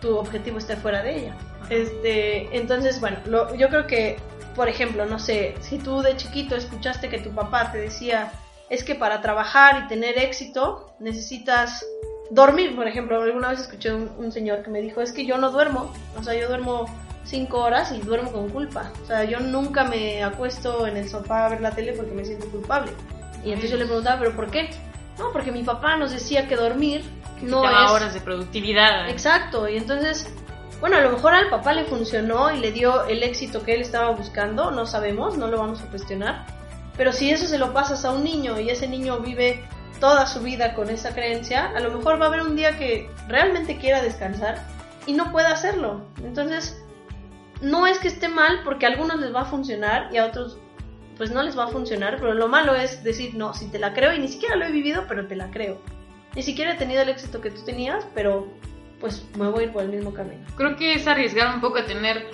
tu 0.00 0.18
objetivo 0.18 0.58
esté 0.58 0.74
fuera 0.74 1.04
de 1.04 1.20
ella. 1.20 1.36
Este, 1.70 2.48
entonces, 2.50 2.98
bueno, 2.98 3.18
yo 3.54 3.68
creo 3.68 3.86
que, 3.86 4.16
por 4.56 4.68
ejemplo, 4.68 5.06
no 5.06 5.20
sé, 5.20 5.54
si 5.60 5.78
tú 5.78 6.02
de 6.02 6.16
chiquito 6.16 6.56
escuchaste 6.56 7.08
que 7.08 7.18
tu 7.18 7.30
papá 7.30 7.70
te 7.70 7.78
decía, 7.78 8.32
es 8.70 8.84
que 8.84 8.94
para 8.94 9.20
trabajar 9.20 9.84
y 9.84 9.88
tener 9.88 10.18
éxito 10.18 10.94
necesitas 10.98 11.84
dormir, 12.30 12.74
por 12.74 12.88
ejemplo. 12.88 13.20
Alguna 13.22 13.48
vez 13.48 13.60
escuché 13.60 13.92
un, 13.92 14.10
un 14.18 14.32
señor 14.32 14.62
que 14.62 14.70
me 14.70 14.80
dijo, 14.80 15.00
es 15.00 15.12
que 15.12 15.24
yo 15.26 15.38
no 15.38 15.50
duermo, 15.50 15.92
o 16.18 16.22
sea, 16.22 16.34
yo 16.34 16.48
duermo 16.48 16.86
cinco 17.26 17.58
horas 17.58 17.92
y 17.92 18.00
duermo 18.00 18.32
con 18.32 18.48
culpa. 18.48 18.90
O 19.02 19.06
sea, 19.06 19.24
yo 19.24 19.40
nunca 19.40 19.84
me 19.84 20.22
acuesto 20.22 20.86
en 20.86 20.96
el 20.96 21.08
sofá 21.08 21.46
a 21.46 21.48
ver 21.48 21.60
la 21.60 21.72
tele 21.72 21.92
porque 21.92 22.12
me 22.12 22.24
siento 22.24 22.48
culpable. 22.48 22.92
Y 23.44 23.48
entonces 23.48 23.70
yo 23.70 23.76
le 23.76 23.84
preguntaba, 23.84 24.18
¿pero 24.18 24.34
por 24.34 24.50
qué? 24.50 24.70
No, 25.18 25.32
porque 25.32 25.52
mi 25.52 25.62
papá 25.62 25.96
nos 25.96 26.12
decía 26.12 26.48
que 26.48 26.56
dormir 26.56 27.04
no 27.42 27.64
es... 27.64 27.90
horas 27.90 28.14
de 28.14 28.20
productividad. 28.20 29.08
Exacto, 29.08 29.68
y 29.68 29.76
entonces, 29.76 30.28
bueno, 30.80 30.96
a 30.96 31.00
lo 31.00 31.10
mejor 31.10 31.34
al 31.34 31.48
papá 31.48 31.72
le 31.72 31.84
funcionó 31.84 32.52
y 32.52 32.58
le 32.58 32.72
dio 32.72 33.04
el 33.06 33.22
éxito 33.22 33.62
que 33.62 33.74
él 33.74 33.80
estaba 33.80 34.10
buscando, 34.10 34.70
no 34.70 34.86
sabemos, 34.86 35.36
no 35.36 35.46
lo 35.48 35.58
vamos 35.58 35.80
a 35.82 35.86
cuestionar. 35.86 36.46
Pero 36.96 37.12
si 37.12 37.30
eso 37.30 37.46
se 37.46 37.58
lo 37.58 37.72
pasas 37.72 38.04
a 38.04 38.12
un 38.12 38.24
niño 38.24 38.58
y 38.58 38.70
ese 38.70 38.88
niño 38.88 39.18
vive 39.20 39.64
toda 40.00 40.26
su 40.26 40.40
vida 40.40 40.74
con 40.74 40.90
esa 40.90 41.14
creencia, 41.14 41.72
a 41.74 41.80
lo 41.80 41.90
mejor 41.90 42.20
va 42.20 42.26
a 42.26 42.28
haber 42.28 42.42
un 42.42 42.56
día 42.56 42.78
que 42.78 43.10
realmente 43.28 43.78
quiera 43.78 44.02
descansar 44.02 44.62
y 45.06 45.12
no 45.12 45.32
pueda 45.32 45.52
hacerlo. 45.52 46.02
Entonces, 46.22 46.82
no 47.60 47.86
es 47.86 47.98
que 47.98 48.08
esté 48.08 48.28
mal 48.28 48.60
porque 48.64 48.86
a 48.86 48.90
algunos 48.90 49.20
les 49.20 49.34
va 49.34 49.42
a 49.42 49.46
funcionar 49.46 50.08
y 50.12 50.18
a 50.18 50.26
otros 50.26 50.58
pues 51.16 51.30
no 51.30 51.42
les 51.42 51.58
va 51.58 51.64
a 51.64 51.68
funcionar, 51.68 52.18
pero 52.20 52.34
lo 52.34 52.46
malo 52.46 52.74
es 52.74 53.02
decir, 53.02 53.34
no, 53.34 53.54
si 53.54 53.68
te 53.68 53.78
la 53.78 53.94
creo 53.94 54.12
y 54.12 54.18
ni 54.18 54.28
siquiera 54.28 54.54
lo 54.54 54.66
he 54.66 54.70
vivido, 54.70 55.06
pero 55.08 55.26
te 55.26 55.34
la 55.34 55.50
creo. 55.50 55.80
Ni 56.34 56.42
siquiera 56.42 56.74
he 56.74 56.76
tenido 56.76 57.00
el 57.00 57.08
éxito 57.08 57.40
que 57.40 57.50
tú 57.50 57.62
tenías, 57.64 58.06
pero 58.14 58.48
pues 59.00 59.24
me 59.38 59.48
voy 59.48 59.64
a 59.64 59.66
ir 59.68 59.72
por 59.72 59.82
el 59.82 59.88
mismo 59.88 60.12
camino. 60.12 60.44
Creo 60.56 60.76
que 60.76 60.92
es 60.92 61.06
arriesgar 61.06 61.54
un 61.54 61.62
poco 61.62 61.78
a 61.78 61.86
tener 61.86 62.26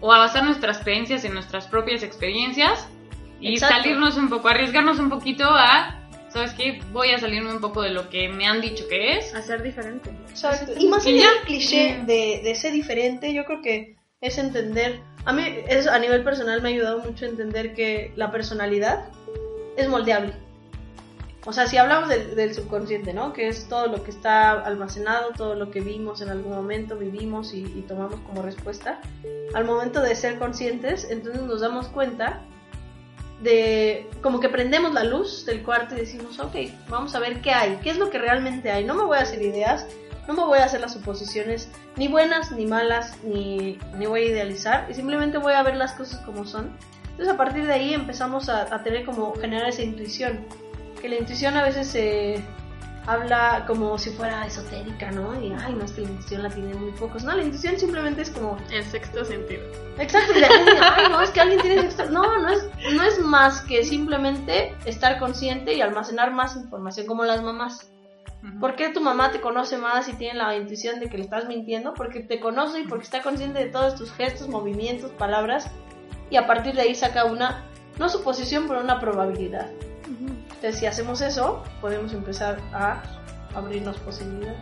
o 0.00 0.12
a 0.12 0.18
basar 0.18 0.44
nuestras 0.44 0.78
creencias 0.78 1.24
en 1.24 1.34
nuestras 1.34 1.68
propias 1.68 2.02
experiencias 2.02 2.88
y 3.40 3.56
salirnos 3.58 4.16
un 4.16 4.28
poco, 4.28 4.48
arriesgarnos 4.48 4.98
un 4.98 5.10
poquito 5.10 5.44
a, 5.44 6.00
¿sabes 6.28 6.52
qué? 6.54 6.80
Voy 6.92 7.10
a 7.10 7.18
salirme 7.18 7.52
un 7.52 7.60
poco 7.60 7.82
de 7.82 7.90
lo 7.90 8.08
que 8.08 8.28
me 8.28 8.46
han 8.46 8.60
dicho 8.60 8.88
que 8.88 9.18
es. 9.18 9.34
A 9.34 9.42
ser 9.42 9.62
diferente. 9.62 10.10
Exacto. 10.28 10.72
Y 10.76 10.88
más 10.88 11.06
allá 11.06 11.30
del 11.30 11.42
cliché 11.44 12.02
de, 12.06 12.40
de 12.42 12.54
ser 12.54 12.72
diferente, 12.72 13.32
yo 13.32 13.44
creo 13.44 13.62
que 13.62 13.96
es 14.20 14.38
entender 14.38 15.00
a 15.26 15.32
mí 15.32 15.42
eso 15.68 15.90
a 15.90 15.98
nivel 15.98 16.22
personal 16.22 16.62
me 16.62 16.68
ha 16.68 16.72
ayudado 16.72 17.00
mucho 17.00 17.24
a 17.24 17.28
entender 17.28 17.74
que 17.74 18.12
la 18.14 18.30
personalidad 18.30 19.08
es 19.76 19.88
moldeable. 19.88 20.32
O 21.44 21.52
sea, 21.52 21.66
si 21.66 21.76
hablamos 21.76 22.08
del, 22.08 22.54
subconsciente, 22.54 23.12
¿no? 23.12 23.32
Que 23.32 23.48
es 23.48 23.68
todo 23.68 23.88
lo 23.88 24.02
que 24.04 24.10
está 24.10 24.52
almacenado, 24.52 25.30
todo 25.36 25.54
lo 25.54 25.70
que 25.70 25.80
vimos 25.80 26.20
en 26.20 26.28
algún 26.28 26.52
momento, 26.52 26.96
vivimos 26.96 27.54
y, 27.54 27.62
y 27.62 27.84
tomamos 27.88 28.20
como 28.20 28.42
respuesta. 28.42 29.00
Al 29.54 29.64
momento 29.64 30.00
de 30.00 30.14
ser 30.14 30.38
conscientes, 30.38 31.08
entonces 31.10 31.42
nos 31.42 31.60
damos 31.60 31.88
cuenta 31.88 32.42
de 33.42 34.08
como 34.22 34.40
que 34.40 34.48
prendemos 34.48 34.94
la 34.94 35.04
luz 35.04 35.44
del 35.44 35.62
cuarto 35.62 35.94
y 35.94 36.00
decimos, 36.00 36.38
ok, 36.38 36.56
vamos 36.88 37.14
a 37.14 37.18
ver 37.18 37.40
qué 37.40 37.50
hay, 37.50 37.78
qué 37.82 37.90
es 37.90 37.98
lo 37.98 38.10
que 38.10 38.18
realmente 38.18 38.70
hay. 38.70 38.84
No 38.84 38.94
me 38.94 39.04
voy 39.04 39.18
a 39.18 39.22
hacer 39.22 39.42
ideas, 39.42 39.86
no 40.26 40.34
me 40.34 40.44
voy 40.44 40.58
a 40.58 40.64
hacer 40.64 40.80
las 40.80 40.92
suposiciones 40.92 41.68
ni 41.96 42.08
buenas 42.08 42.50
ni 42.52 42.66
malas, 42.66 43.16
ni, 43.22 43.78
ni 43.96 44.06
voy 44.06 44.22
a 44.22 44.26
idealizar, 44.26 44.86
y 44.90 44.94
simplemente 44.94 45.38
voy 45.38 45.54
a 45.54 45.62
ver 45.62 45.76
las 45.76 45.92
cosas 45.92 46.20
como 46.20 46.44
son. 46.46 46.72
Entonces 47.10 47.32
a 47.32 47.36
partir 47.36 47.66
de 47.66 47.72
ahí 47.72 47.94
empezamos 47.94 48.48
a, 48.48 48.74
a 48.74 48.82
tener 48.82 49.04
como 49.04 49.34
generar 49.34 49.68
esa 49.68 49.82
intuición, 49.82 50.40
que 51.00 51.08
la 51.08 51.16
intuición 51.16 51.56
a 51.56 51.62
veces 51.62 51.86
se 51.86 52.42
habla 53.06 53.64
como 53.66 53.96
si 53.98 54.10
fuera 54.10 54.46
esotérica, 54.46 55.10
¿no? 55.12 55.40
Y, 55.40 55.52
ay, 55.52 55.74
no, 55.74 55.84
es 55.84 55.92
que 55.92 56.02
la 56.02 56.10
intuición 56.10 56.42
la 56.42 56.50
tiene 56.50 56.74
muy 56.74 56.90
pocos. 56.92 57.24
No, 57.24 57.34
la 57.34 57.42
intuición 57.42 57.78
simplemente 57.78 58.22
es 58.22 58.30
como... 58.30 58.56
El 58.70 58.84
sexto 58.84 59.24
sentido. 59.24 59.62
Exacto, 59.98 60.32
y 60.36 60.40
la 60.40 60.48
gente 60.48 60.72
ay, 60.80 61.10
no, 61.10 61.20
es 61.20 61.30
que 61.30 61.40
alguien 61.40 61.60
tiene 61.60 61.82
sexto... 61.82 62.10
No, 62.10 62.38
no 62.38 62.48
es, 62.48 62.68
no 62.92 63.02
es 63.02 63.18
más 63.20 63.62
que 63.62 63.84
simplemente 63.84 64.74
estar 64.84 65.18
consciente 65.18 65.74
y 65.74 65.80
almacenar 65.80 66.32
más 66.32 66.56
información, 66.56 67.06
como 67.06 67.24
las 67.24 67.42
mamás. 67.42 67.90
¿Por 68.60 68.76
qué 68.76 68.90
tu 68.90 69.00
mamá 69.00 69.32
te 69.32 69.40
conoce 69.40 69.76
más 69.76 70.08
y 70.08 70.12
tiene 70.12 70.38
la 70.38 70.56
intuición 70.56 71.00
de 71.00 71.08
que 71.08 71.18
le 71.18 71.24
estás 71.24 71.48
mintiendo? 71.48 71.94
Porque 71.94 72.20
te 72.20 72.38
conoce 72.38 72.80
y 72.80 72.86
porque 72.86 73.04
está 73.04 73.22
consciente 73.22 73.58
de 73.58 73.70
todos 73.70 73.96
tus 73.96 74.12
gestos, 74.12 74.48
movimientos, 74.48 75.10
palabras 75.12 75.68
y 76.30 76.36
a 76.36 76.46
partir 76.46 76.74
de 76.74 76.82
ahí 76.82 76.94
saca 76.94 77.24
una, 77.24 77.64
no 77.98 78.08
suposición, 78.08 78.68
pero 78.68 78.80
una 78.80 79.00
probabilidad. 79.00 79.70
Entonces, 80.56 80.80
si 80.80 80.86
hacemos 80.86 81.20
eso, 81.20 81.62
podemos 81.80 82.12
empezar 82.12 82.58
a 82.72 83.02
abrirnos 83.54 83.98
posibilidades. 83.98 84.58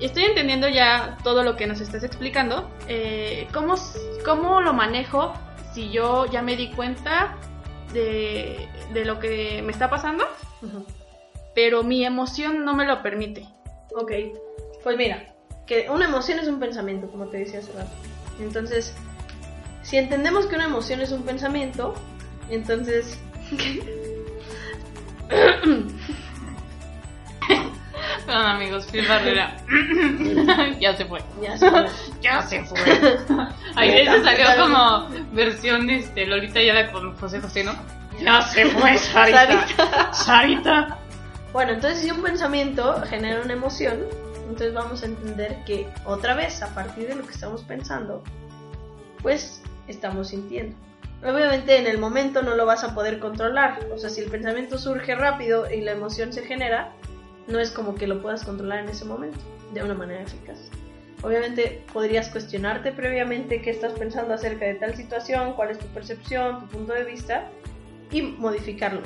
Estoy 0.00 0.24
entendiendo 0.24 0.68
ya 0.68 1.18
todo 1.24 1.42
lo 1.42 1.56
que 1.56 1.66
nos 1.66 1.80
estás 1.80 2.04
explicando. 2.04 2.70
Eh, 2.86 3.48
¿cómo, 3.52 3.74
¿Cómo 4.24 4.60
lo 4.60 4.72
manejo 4.72 5.32
si 5.72 5.90
yo 5.90 6.26
ya 6.26 6.42
me 6.42 6.56
di 6.56 6.70
cuenta 6.70 7.36
de, 7.92 8.68
de 8.92 9.04
lo 9.04 9.18
que 9.18 9.62
me 9.62 9.72
está 9.72 9.90
pasando? 9.90 10.24
pero 11.54 11.82
mi 11.82 12.04
emoción 12.04 12.64
no 12.64 12.74
me 12.74 12.86
lo 12.86 13.02
permite. 13.02 13.48
Ok, 13.96 14.12
pues 14.84 14.96
mira, 14.96 15.34
que 15.66 15.88
una 15.90 16.04
emoción 16.04 16.38
es 16.38 16.46
un 16.46 16.60
pensamiento, 16.60 17.08
como 17.08 17.26
te 17.26 17.38
decía 17.38 17.58
hace 17.58 17.72
rato. 17.72 17.90
Entonces, 18.38 18.94
si 19.82 19.96
entendemos 19.96 20.46
que 20.46 20.54
una 20.54 20.66
emoción 20.66 21.00
es 21.00 21.10
un 21.10 21.22
pensamiento, 21.22 21.94
entonces... 22.48 23.18
Perdón 28.26 28.46
amigos, 28.46 28.86
Phil 28.90 29.06
Barrera. 29.08 29.56
ya 30.80 30.94
se 30.96 31.04
fue. 31.06 31.20
ya 31.40 31.56
se 31.56 31.70
fue. 31.70 31.86
Ya 32.20 32.42
se 32.42 32.64
fue. 32.64 32.78
Ahí 33.74 34.06
se 34.06 34.22
salió 34.22 34.46
como 34.60 35.08
versión 35.32 35.88
este, 35.88 36.26
Lolita 36.26 36.60
ya 36.60 36.92
con 36.92 37.16
José 37.16 37.40
José, 37.40 37.64
¿no? 37.64 37.72
Ya 38.20 38.42
se 38.42 38.66
fue, 38.66 38.98
Sarita. 38.98 40.12
Sarita. 40.12 40.98
Bueno, 41.52 41.72
entonces 41.72 42.00
si 42.00 42.10
un 42.10 42.22
pensamiento 42.22 43.00
genera 43.08 43.40
una 43.42 43.54
emoción, 43.54 44.04
entonces 44.42 44.74
vamos 44.74 45.02
a 45.02 45.06
entender 45.06 45.64
que 45.64 45.88
otra 46.04 46.34
vez, 46.34 46.62
a 46.62 46.74
partir 46.74 47.08
de 47.08 47.14
lo 47.14 47.24
que 47.24 47.32
estamos 47.32 47.62
pensando, 47.62 48.22
pues 49.22 49.62
estamos 49.86 50.28
sintiendo. 50.28 50.76
Obviamente 51.22 51.76
en 51.78 51.86
el 51.86 51.98
momento 51.98 52.42
no 52.42 52.54
lo 52.54 52.64
vas 52.64 52.84
a 52.84 52.94
poder 52.94 53.18
controlar, 53.18 53.80
o 53.92 53.98
sea, 53.98 54.08
si 54.08 54.20
el 54.20 54.30
pensamiento 54.30 54.78
surge 54.78 55.16
rápido 55.16 55.68
y 55.70 55.80
la 55.80 55.92
emoción 55.92 56.32
se 56.32 56.44
genera, 56.44 56.92
no 57.48 57.58
es 57.58 57.70
como 57.72 57.96
que 57.96 58.06
lo 58.06 58.22
puedas 58.22 58.44
controlar 58.44 58.80
en 58.80 58.90
ese 58.90 59.04
momento 59.04 59.40
de 59.74 59.82
una 59.82 59.94
manera 59.94 60.22
eficaz. 60.22 60.58
Obviamente 61.22 61.82
podrías 61.92 62.28
cuestionarte 62.28 62.92
previamente 62.92 63.60
qué 63.60 63.70
estás 63.70 63.92
pensando 63.94 64.34
acerca 64.34 64.66
de 64.66 64.74
tal 64.74 64.94
situación, 64.94 65.54
cuál 65.54 65.70
es 65.70 65.78
tu 65.78 65.86
percepción, 65.86 66.60
tu 66.60 66.66
punto 66.66 66.92
de 66.92 67.02
vista 67.02 67.48
y 68.12 68.22
modificarlo. 68.22 69.02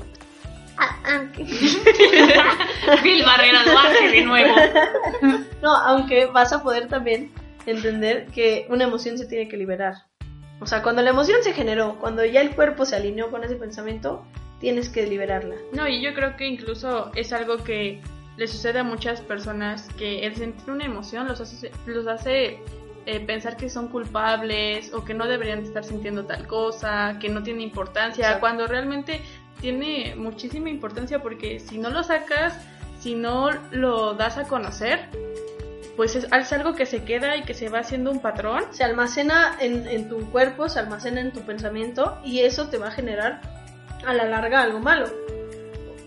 Phil 3.03 3.23
Barrera, 3.27 3.63
baje 3.75 4.09
de 4.09 4.25
nuevo. 4.25 4.55
No, 5.63 5.77
aunque 5.77 6.27
vas 6.27 6.53
a 6.53 6.61
poder 6.61 6.89
también 6.89 7.31
entender 7.67 8.27
que 8.27 8.67
una 8.69 8.83
emoción 8.83 9.17
se 9.17 9.27
tiene 9.27 9.49
que 9.49 9.57
liberar. 9.57 9.95
O 10.63 10.67
sea, 10.67 10.83
cuando 10.83 11.03
la 11.03 11.11
emoción 11.11 11.43
se 11.43 11.53
generó, 11.53 11.97
cuando 11.99 12.25
ya 12.25 12.41
el 12.41 12.55
cuerpo 12.55 12.87
se 12.87 12.95
alineó 12.95 13.31
con 13.31 13.43
ese 13.43 13.57
pensamiento, 13.57 14.25
tienes 14.61 14.89
que 14.89 15.07
liberarla. 15.07 15.57
No, 15.73 15.89
y 15.89 16.01
yo 16.01 16.15
creo 16.15 16.37
que 16.37 16.47
incluso 16.47 17.11
es 17.17 17.33
algo 17.33 17.59
que 17.59 18.01
le 18.37 18.47
sucede 18.47 18.79
a 18.79 18.85
muchas 18.85 19.21
personas 19.21 19.89
que 19.99 20.25
el 20.25 20.37
sentir 20.37 20.71
una 20.71 20.85
emoción 20.85 21.27
los 21.27 21.41
hace, 21.41 21.73
los 21.87 22.07
hace 22.07 22.61
eh, 23.07 23.21
pensar 23.27 23.57
que 23.57 23.69
son 23.69 23.89
culpables 23.89 24.95
o 24.95 25.05
que 25.05 25.15
no 25.15 25.27
deberían 25.27 25.65
estar 25.65 25.85
sintiendo 25.85 26.25
tal 26.27 26.47
cosa, 26.47 27.19
que 27.21 27.29
no 27.29 27.43
tiene 27.43 27.63
importancia, 27.65 28.23
Exacto. 28.23 28.41
cuando 28.41 28.67
realmente 28.69 29.21
tiene 29.61 30.15
muchísima 30.17 30.71
importancia 30.71 31.21
porque 31.21 31.59
si 31.59 31.79
no 31.79 31.91
lo 31.91 32.05
sacas, 32.05 32.57
si 33.01 33.17
no 33.17 33.51
lo 33.73 34.15
das 34.15 34.39
a 34.39 34.45
conocer, 34.45 35.09
pues 35.97 36.17
es, 36.17 36.27
es 36.33 36.53
algo 36.53 36.75
que 36.75 36.87
se 36.87 37.05
queda 37.05 37.37
y 37.37 37.43
que 37.43 37.55
se 37.55 37.69
va 37.69 37.81
haciendo 37.81 38.11
un 38.11 38.21
patrón. 38.21 38.65
Se 38.71 38.85
almacena 38.85 39.57
en, 39.61 39.87
en 39.87 40.09
tu 40.09 40.31
cuerpo, 40.31 40.69
se 40.69 40.79
almacena 40.79 41.21
en 41.21 41.33
tu 41.33 41.41
pensamiento 41.41 42.19
y 42.25 42.41
eso 42.41 42.69
te 42.69 42.79
va 42.79 42.89
a 42.89 42.91
generar 42.91 43.41
a 44.07 44.15
la 44.15 44.25
larga 44.25 44.63
algo 44.63 44.81
malo. 44.81 45.07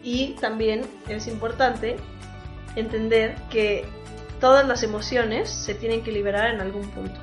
Y 0.03 0.35
también 0.41 0.81
es 1.07 1.27
importante 1.27 1.97
entender 2.75 3.35
que 3.49 3.85
todas 4.39 4.67
las 4.67 4.83
emociones 4.83 5.49
se 5.49 5.73
tienen 5.73 6.03
que 6.03 6.11
liberar 6.11 6.53
en 6.53 6.61
algún 6.61 6.89
punto. 6.91 7.19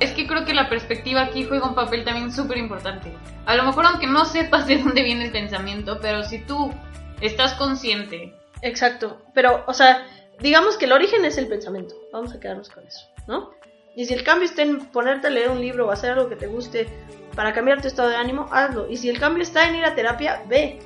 Es 0.00 0.12
que 0.12 0.26
creo 0.26 0.44
que 0.44 0.54
la 0.54 0.68
perspectiva 0.68 1.22
aquí 1.22 1.44
juega 1.44 1.68
un 1.68 1.74
papel 1.74 2.04
también 2.04 2.32
súper 2.32 2.58
importante. 2.58 3.12
A 3.46 3.54
lo 3.56 3.64
mejor 3.64 3.86
aunque 3.86 4.06
no 4.06 4.24
sepas 4.24 4.66
de 4.66 4.78
dónde 4.78 5.02
viene 5.02 5.26
el 5.26 5.32
pensamiento, 5.32 5.98
pero 6.00 6.24
si 6.24 6.38
tú 6.38 6.72
estás 7.20 7.54
consciente, 7.54 8.34
Exacto, 8.62 9.20
pero, 9.34 9.64
o 9.66 9.74
sea, 9.74 10.06
digamos 10.42 10.76
que 10.76 10.84
el 10.86 10.92
origen 10.92 11.24
es 11.24 11.38
el 11.38 11.46
pensamiento, 11.48 11.94
vamos 12.12 12.34
a 12.34 12.40
quedarnos 12.40 12.68
con 12.68 12.86
eso, 12.86 13.06
¿no? 13.26 13.50
Y 13.94 14.06
si 14.06 14.14
el 14.14 14.24
cambio 14.24 14.46
está 14.46 14.62
en 14.62 14.86
ponerte 14.86 15.26
a 15.26 15.30
leer 15.30 15.50
un 15.50 15.60
libro 15.60 15.86
o 15.86 15.90
hacer 15.90 16.12
algo 16.12 16.28
que 16.28 16.36
te 16.36 16.46
guste 16.46 16.88
para 17.34 17.52
cambiar 17.52 17.80
tu 17.82 17.88
estado 17.88 18.08
de 18.08 18.16
ánimo, 18.16 18.48
hazlo. 18.50 18.88
Y 18.88 18.96
si 18.96 19.08
el 19.10 19.18
cambio 19.18 19.42
está 19.42 19.68
en 19.68 19.76
ir 19.76 19.84
a 19.84 19.94
terapia, 19.94 20.42
ve. 20.48 20.78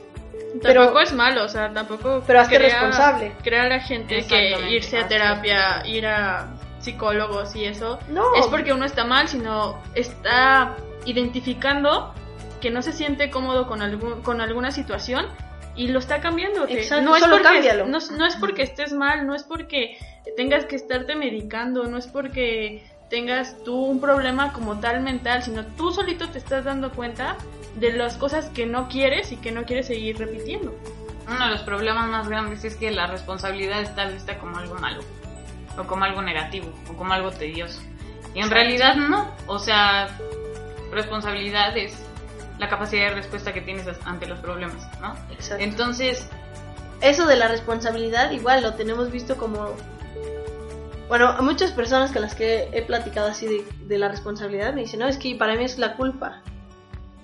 Pero- 0.60 0.80
tampoco 0.82 1.00
es 1.00 1.12
malo, 1.12 1.44
o 1.44 1.48
sea, 1.48 1.72
tampoco 1.72 2.22
Pero 2.26 2.40
hazte 2.40 2.56
crea- 2.56 2.68
responsable. 2.68 3.32
Crea 3.44 3.62
a 3.62 3.68
la 3.68 3.80
gente 3.80 4.24
que 4.26 4.70
irse 4.70 4.98
a 4.98 5.06
terapia, 5.08 5.86
ir 5.86 6.06
a 6.06 6.48
psicólogos 6.80 7.54
y 7.56 7.64
eso, 7.64 7.98
No. 8.08 8.34
es 8.34 8.46
porque 8.48 8.72
uno 8.72 8.84
está 8.84 9.04
mal, 9.04 9.28
sino 9.28 9.80
está 9.94 10.74
identificando 11.04 12.12
que 12.60 12.70
no 12.70 12.82
se 12.82 12.92
siente 12.92 13.30
cómodo 13.30 13.66
con, 13.66 13.82
algún, 13.82 14.22
con 14.22 14.40
alguna 14.40 14.70
situación 14.72 15.26
y 15.76 15.88
lo 15.88 15.98
está 15.98 16.20
cambiando. 16.20 16.66
Exacto, 16.68 17.04
no, 17.04 17.16
es 17.16 17.22
solo 17.22 17.36
porque, 17.36 17.84
no 17.84 18.26
es 18.26 18.36
porque 18.36 18.62
estés 18.62 18.92
mal, 18.92 19.26
no 19.26 19.34
es 19.34 19.42
porque 19.42 19.98
tengas 20.36 20.64
que 20.64 20.76
estarte 20.76 21.14
medicando, 21.14 21.84
no 21.84 21.98
es 21.98 22.06
porque 22.06 22.82
tengas 23.10 23.62
tú 23.62 23.76
un 23.76 24.00
problema 24.00 24.52
como 24.52 24.80
tal 24.80 25.00
mental, 25.02 25.42
sino 25.42 25.64
tú 25.64 25.92
solito 25.92 26.28
te 26.28 26.38
estás 26.38 26.64
dando 26.64 26.90
cuenta 26.90 27.36
de 27.76 27.92
las 27.92 28.16
cosas 28.16 28.48
que 28.48 28.66
no 28.66 28.88
quieres 28.88 29.32
y 29.32 29.36
que 29.36 29.52
no 29.52 29.64
quieres 29.64 29.86
seguir 29.86 30.18
repitiendo. 30.18 30.74
uno 31.28 31.44
de 31.44 31.50
los 31.50 31.62
problemas 31.62 32.08
más 32.08 32.28
grandes 32.28 32.64
es 32.64 32.76
que 32.76 32.90
la 32.90 33.06
responsabilidad 33.06 33.82
está 33.82 34.06
vista 34.06 34.38
como 34.38 34.58
algo 34.58 34.76
malo, 34.76 35.02
o 35.78 35.84
como 35.84 36.04
algo 36.04 36.22
negativo, 36.22 36.72
o 36.90 36.94
como 36.94 37.12
algo 37.12 37.30
tedioso. 37.30 37.80
Y 38.34 38.40
en 38.40 38.50
realidad 38.50 38.96
no, 38.96 39.30
o 39.46 39.58
sea, 39.58 40.08
responsabilidad 40.90 41.76
es 41.76 42.05
la 42.58 42.68
capacidad 42.68 43.08
de 43.10 43.14
respuesta 43.14 43.52
que 43.52 43.60
tienes 43.60 43.86
ante 44.04 44.26
los 44.26 44.38
problemas, 44.40 44.88
¿no? 45.00 45.14
Exacto. 45.30 45.62
Entonces, 45.62 46.28
Eso 47.00 47.26
de 47.26 47.36
la 47.36 47.48
responsabilidad 47.48 48.30
igual 48.30 48.62
lo 48.62 48.74
tenemos 48.74 49.10
visto 49.10 49.36
como... 49.36 49.74
Bueno, 51.08 51.28
a 51.28 51.42
muchas 51.42 51.70
personas 51.72 52.10
con 52.10 52.22
las 52.22 52.34
que 52.34 52.68
he 52.72 52.82
platicado 52.82 53.28
así 53.28 53.46
de, 53.46 53.64
de 53.86 53.98
la 53.98 54.08
responsabilidad 54.08 54.74
me 54.74 54.80
dicen, 54.80 55.00
no, 55.00 55.06
es 55.06 55.18
que 55.18 55.34
para 55.36 55.54
mí 55.54 55.64
es 55.64 55.78
la 55.78 55.94
culpa. 55.96 56.42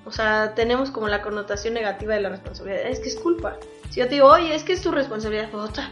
O 0.04 0.12
sea, 0.12 0.54
tenemos 0.54 0.90
como 0.90 1.08
la 1.08 1.22
connotación 1.22 1.74
negativa 1.74 2.14
de 2.14 2.20
la 2.20 2.28
responsabilidad. 2.28 2.86
Es 2.86 3.00
que 3.00 3.08
es 3.08 3.16
culpa. 3.16 3.56
Si 3.90 4.00
yo 4.00 4.06
te 4.06 4.14
digo, 4.14 4.28
oye, 4.28 4.54
es 4.54 4.62
que 4.62 4.72
es 4.72 4.82
tu 4.82 4.92
responsabilidad, 4.92 5.52
otra. 5.54 5.90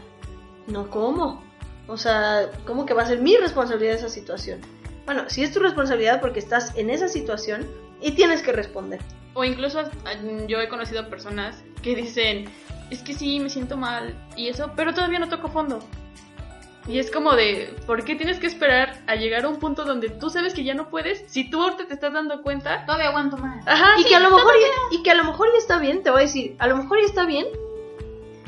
No, 0.66 0.88
¿cómo? 0.88 1.42
O 1.88 1.96
sea, 1.96 2.50
¿cómo 2.66 2.86
que 2.86 2.94
va 2.94 3.02
a 3.02 3.06
ser 3.06 3.20
mi 3.20 3.36
responsabilidad 3.36 3.96
esa 3.96 4.08
situación? 4.08 4.60
Bueno, 5.04 5.24
si 5.28 5.42
es 5.42 5.52
tu 5.52 5.58
responsabilidad 5.58 6.20
porque 6.20 6.38
estás 6.38 6.76
en 6.76 6.90
esa 6.90 7.08
situación 7.08 7.66
y 8.00 8.12
tienes 8.12 8.42
que 8.42 8.52
responder. 8.52 9.00
O 9.34 9.44
incluso 9.44 9.82
mm, 9.82 10.46
yo 10.46 10.60
he 10.60 10.68
conocido 10.68 11.08
personas 11.08 11.62
que 11.82 11.94
dicen, 11.94 12.50
es 12.90 13.02
que 13.02 13.14
sí, 13.14 13.40
me 13.40 13.50
siento 13.50 13.76
mal 13.76 14.14
y 14.36 14.48
eso, 14.48 14.72
pero 14.76 14.92
todavía 14.92 15.18
no 15.18 15.28
toco 15.28 15.48
fondo. 15.48 15.80
Y 16.88 16.98
es 16.98 17.10
como 17.10 17.36
de, 17.36 17.74
¿por 17.86 18.04
qué 18.04 18.16
tienes 18.16 18.38
que 18.38 18.46
esperar 18.46 19.00
a 19.06 19.14
llegar 19.14 19.44
a 19.44 19.48
un 19.48 19.58
punto 19.58 19.84
donde 19.84 20.08
tú 20.08 20.30
sabes 20.30 20.54
que 20.54 20.64
ya 20.64 20.74
no 20.74 20.88
puedes? 20.88 21.24
Si 21.28 21.48
tú 21.48 21.62
ahorita 21.62 21.86
te 21.86 21.94
estás 21.94 22.12
dando 22.12 22.42
cuenta. 22.42 22.84
todavía 22.86 23.08
aguanto 23.08 23.36
más. 23.36 23.66
Ajá, 23.68 23.98
y 23.98 24.02
sí, 24.02 24.08
que 24.08 24.16
a 24.16 24.20
lo 24.20 24.30
mejor 24.30 24.54
ya, 24.54 24.96
y 24.96 25.02
que 25.02 25.10
a 25.10 25.14
lo 25.14 25.24
mejor 25.24 25.48
ya 25.52 25.58
está 25.58 25.78
bien, 25.78 26.02
te 26.02 26.10
voy 26.10 26.20
a 26.20 26.22
decir, 26.22 26.56
a 26.58 26.66
lo 26.66 26.76
mejor 26.76 26.98
ya 27.00 27.06
está 27.06 27.26
bien 27.26 27.46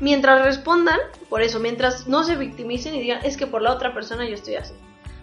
mientras 0.01 0.43
respondan, 0.43 0.99
por 1.29 1.43
eso, 1.43 1.61
mientras 1.61 2.09
no 2.09 2.25
se 2.25 2.35
victimicen 2.35 2.95
y 2.95 3.01
digan, 3.01 3.21
es 3.23 3.37
que 3.37 3.47
por 3.47 3.63
la 3.63 3.73
otra 3.73 3.95
persona 3.95 4.27
yo 4.27 4.35
estoy 4.35 4.57
así. 4.57 4.75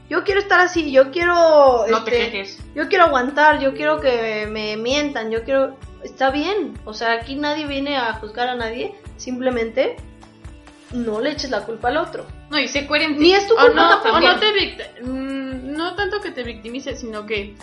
Yo 0.09 0.23
quiero 0.23 0.39
estar 0.41 0.59
así, 0.59 0.91
yo 0.91 1.11
quiero 1.11 1.85
No 1.89 2.03
te 2.03 2.11
este, 2.21 2.31
quejes. 2.31 2.59
yo 2.75 2.87
quiero 2.89 3.05
aguantar, 3.05 3.59
yo 3.59 3.73
quiero 3.75 3.99
que 3.99 4.47
me 4.49 4.75
mientan, 4.77 5.29
yo 5.31 5.43
quiero 5.43 5.77
está 6.03 6.31
bien, 6.31 6.73
o 6.85 6.93
sea, 6.93 7.13
aquí 7.13 7.35
nadie 7.35 7.67
viene 7.67 7.97
a 7.97 8.13
juzgar 8.13 8.47
a 8.49 8.55
nadie, 8.55 8.95
simplemente 9.17 9.97
no 10.91 11.19
le 11.19 11.31
eches 11.31 11.51
la 11.51 11.61
culpa 11.65 11.89
al 11.89 11.97
otro. 11.97 12.25
No, 12.49 12.57
y 12.57 12.67
sé 12.67 12.87
coherente. 12.87 13.19
Ni 13.19 13.33
es 13.33 13.47
tu 13.47 13.53
O 13.53 13.57
culpa 13.57 13.73
no, 13.75 13.99
también. 13.99 14.33
no 14.33 14.39
te 14.39 14.47
vict- 14.53 15.01
mm, 15.03 15.73
no 15.77 15.95
tanto 15.95 16.19
que 16.21 16.31
te 16.31 16.41
victimices, 16.43 16.99
sino 17.01 17.25
que 17.27 17.55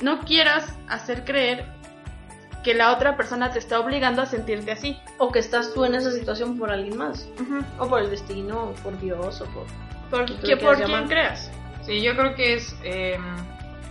no 0.00 0.20
quieras 0.20 0.74
hacer 0.88 1.24
creer 1.24 1.64
que 2.64 2.74
la 2.74 2.92
otra 2.92 3.16
persona 3.16 3.52
te 3.52 3.58
está 3.60 3.78
obligando 3.78 4.22
a 4.22 4.26
sentirte 4.26 4.72
así. 4.72 4.96
o 5.18 5.30
que 5.30 5.38
estás 5.38 5.72
tú 5.74 5.84
en 5.84 5.94
esa 5.94 6.10
situación 6.10 6.58
por 6.58 6.70
alguien 6.72 6.96
más, 6.96 7.28
o 7.78 7.86
por 7.88 8.00
el 8.02 8.10
destino, 8.10 8.70
o 8.70 8.72
por 8.82 8.98
Dios, 9.00 9.40
o 9.40 9.44
por 9.46 9.66
Por, 10.10 10.40
que 10.40 10.56
por 10.56 10.82
quien 10.82 11.06
creas. 11.06 11.50
Sí, 11.84 12.00
yo 12.00 12.16
creo 12.16 12.34
que 12.34 12.54
es... 12.54 12.76
eh, 12.84 13.18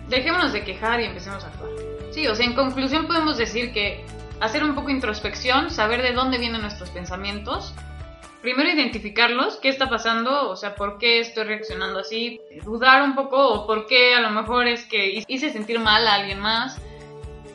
dejémonos 0.08 0.54
de 0.54 0.63
quejar 0.63 1.01
y 1.01 1.06
empecemos 1.06 1.43
a 1.43 1.47
actuar. 1.47 1.71
Sí, 2.12 2.27
o 2.27 2.36
sea, 2.36 2.45
en 2.45 2.54
conclusión 2.54 3.08
podemos 3.08 3.38
decir 3.38 3.71
que 3.73 4.06
hacer 4.39 4.63
un 4.63 4.75
poco 4.75 4.89
introspección, 4.89 5.71
saber 5.71 6.01
de 6.01 6.13
dónde 6.13 6.38
vienen 6.38 6.62
nuestros 6.62 6.89
pensamientos, 6.89 7.73
primero 8.41 8.69
identificarlos, 8.69 9.58
qué 9.58 9.69
está 9.69 9.89
pasando, 9.89 10.49
o 10.49 10.56
sea, 10.56 10.75
por 10.75 10.97
qué 10.97 11.19
estoy 11.19 11.45
reaccionando 11.45 11.99
así, 11.99 12.41
dudar 12.63 13.04
un 13.04 13.15
poco 13.15 13.38
o 13.47 13.67
por 13.67 13.86
qué 13.86 14.15
a 14.15 14.21
lo 14.21 14.32
mejor 14.32 14.67
es 14.67 14.86
que 14.86 15.23
hice 15.27 15.51
sentir 15.51 15.80
mal 15.80 16.08
a 16.08 16.15
alguien 16.15 16.39
más. 16.39 16.80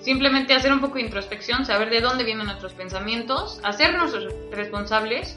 Simplemente 0.01 0.55
hacer 0.55 0.73
un 0.73 0.81
poco 0.81 0.95
de 0.95 1.03
introspección, 1.03 1.67
saber 1.67 1.91
de 1.91 2.01
dónde 2.01 2.23
vienen 2.23 2.47
nuestros 2.47 2.73
pensamientos, 2.73 3.61
hacernos 3.65 4.17
responsables 4.53 5.37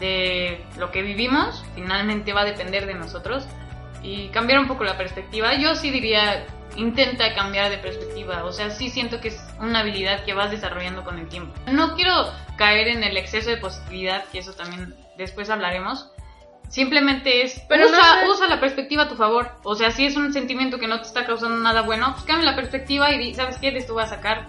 de 0.00 0.60
lo 0.76 0.90
que 0.90 1.02
vivimos, 1.02 1.64
finalmente 1.76 2.32
va 2.32 2.40
a 2.40 2.44
depender 2.44 2.86
de 2.86 2.94
nosotros 2.94 3.46
y 4.04 4.28
cambiar 4.28 4.60
un 4.60 4.68
poco 4.68 4.84
la 4.84 4.96
perspectiva. 4.96 5.54
Yo 5.54 5.74
sí 5.74 5.90
diría, 5.90 6.46
intenta 6.76 7.34
cambiar 7.34 7.70
de 7.70 7.78
perspectiva, 7.78 8.44
o 8.44 8.52
sea, 8.52 8.70
sí 8.70 8.90
siento 8.90 9.20
que 9.20 9.28
es 9.28 9.40
una 9.58 9.80
habilidad 9.80 10.24
que 10.24 10.34
vas 10.34 10.50
desarrollando 10.50 11.02
con 11.02 11.18
el 11.18 11.28
tiempo. 11.28 11.52
No 11.72 11.96
quiero 11.96 12.30
caer 12.56 12.88
en 12.88 13.02
el 13.02 13.16
exceso 13.16 13.50
de 13.50 13.56
positividad, 13.56 14.24
que 14.26 14.38
eso 14.38 14.52
también 14.52 14.94
después 15.16 15.50
hablaremos, 15.50 16.10
Simplemente 16.68 17.42
es, 17.42 17.62
Pero 17.68 17.86
usa, 17.86 18.24
usa 18.28 18.48
la 18.48 18.58
perspectiva 18.58 19.04
a 19.04 19.08
tu 19.08 19.14
favor. 19.14 19.48
O 19.62 19.76
sea, 19.76 19.92
si 19.92 20.06
es 20.06 20.16
un 20.16 20.32
sentimiento 20.32 20.78
que 20.78 20.88
no 20.88 21.00
te 21.00 21.06
está 21.06 21.24
causando 21.24 21.56
nada 21.58 21.82
bueno, 21.82 22.12
pues 22.14 22.24
cambia 22.24 22.50
la 22.50 22.56
perspectiva 22.56 23.12
y 23.12 23.18
di, 23.18 23.34
¿sabes 23.34 23.58
qué? 23.58 23.70
De 23.70 23.78
esto 23.78 23.94
voy 23.94 24.02
a 24.02 24.08
sacar 24.08 24.46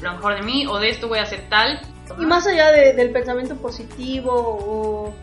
lo 0.00 0.12
mejor 0.12 0.34
de 0.34 0.42
mí 0.42 0.66
o 0.66 0.78
de 0.78 0.88
esto 0.88 1.06
voy 1.06 1.18
a 1.20 1.22
hacer 1.22 1.48
tal. 1.48 1.80
Y 2.18 2.26
más 2.26 2.46
allá 2.48 2.72
del 2.72 3.10
pensamiento 3.10 3.54
positivo 3.56 4.32
o... 4.32 5.14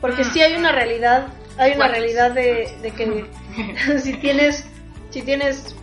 Porque 0.00 0.22
mm. 0.22 0.32
si 0.32 0.40
hay 0.42 0.54
una 0.54 0.70
realidad, 0.70 1.28
hay 1.58 1.72
una 1.72 1.88
realidad 1.88 2.32
de, 2.32 2.76
de 2.82 2.90
que 2.90 3.26
si 4.00 4.14
tienes, 4.14 4.66
si 5.10 5.22
tienes, 5.22 5.74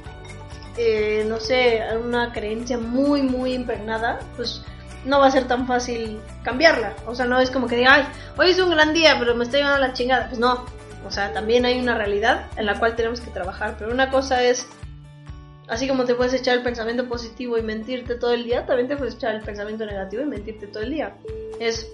eh, 0.78 1.26
no 1.28 1.40
sé, 1.40 1.82
una 2.04 2.32
creencia 2.34 2.78
muy, 2.78 3.22
muy 3.22 3.54
impregnada, 3.54 4.20
pues 4.36 4.64
no 5.06 5.20
va 5.20 5.28
a 5.28 5.32
ser 5.32 5.48
tan 5.48 5.68
fácil 5.68 6.20
cambiarla. 6.44 6.96
O 7.06 7.16
sea, 7.16 7.26
no 7.26 7.40
es 7.40 7.50
como 7.50 7.68
que 7.68 7.78
diga, 7.78 7.96
ay, 7.96 8.08
hoy 8.38 8.52
es 8.52 8.60
un 8.60 8.70
gran 8.70 8.94
día, 8.94 9.16
pero 9.20 9.36
me 9.36 9.44
estoy 9.44 9.62
llevando 9.62 9.88
la 9.88 9.94
chingada. 9.94 10.28
Pues 10.28 10.40
no. 10.40 10.66
O 11.06 11.12
sea, 11.12 11.34
también 11.34 11.66
hay 11.66 11.80
una 11.80 11.96
realidad 11.96 12.48
en 12.58 12.66
la 12.66 12.78
cual 12.78 12.96
tenemos 12.96 13.22
que 13.22 13.32
trabajar. 13.32 13.76
Pero 13.80 13.92
una 13.92 14.12
cosa 14.12 14.44
es, 14.44 14.68
así 15.68 15.88
como 15.88 16.06
te 16.06 16.14
puedes 16.14 16.34
echar 16.34 16.58
el 16.58 16.64
pensamiento 16.64 17.08
positivo 17.08 17.58
y 17.58 17.64
mentirte 17.64 18.16
todo 18.16 18.34
el 18.34 18.44
día, 18.44 18.66
también 18.66 18.88
te 18.88 18.96
puedes 18.96 19.16
echar 19.16 19.34
el 19.34 19.42
pensamiento 19.42 19.86
negativo 19.86 20.22
y 20.22 20.26
mentirte 20.26 20.68
todo 20.68 20.84
el 20.84 20.92
día. 20.92 21.16
Es, 21.60 21.88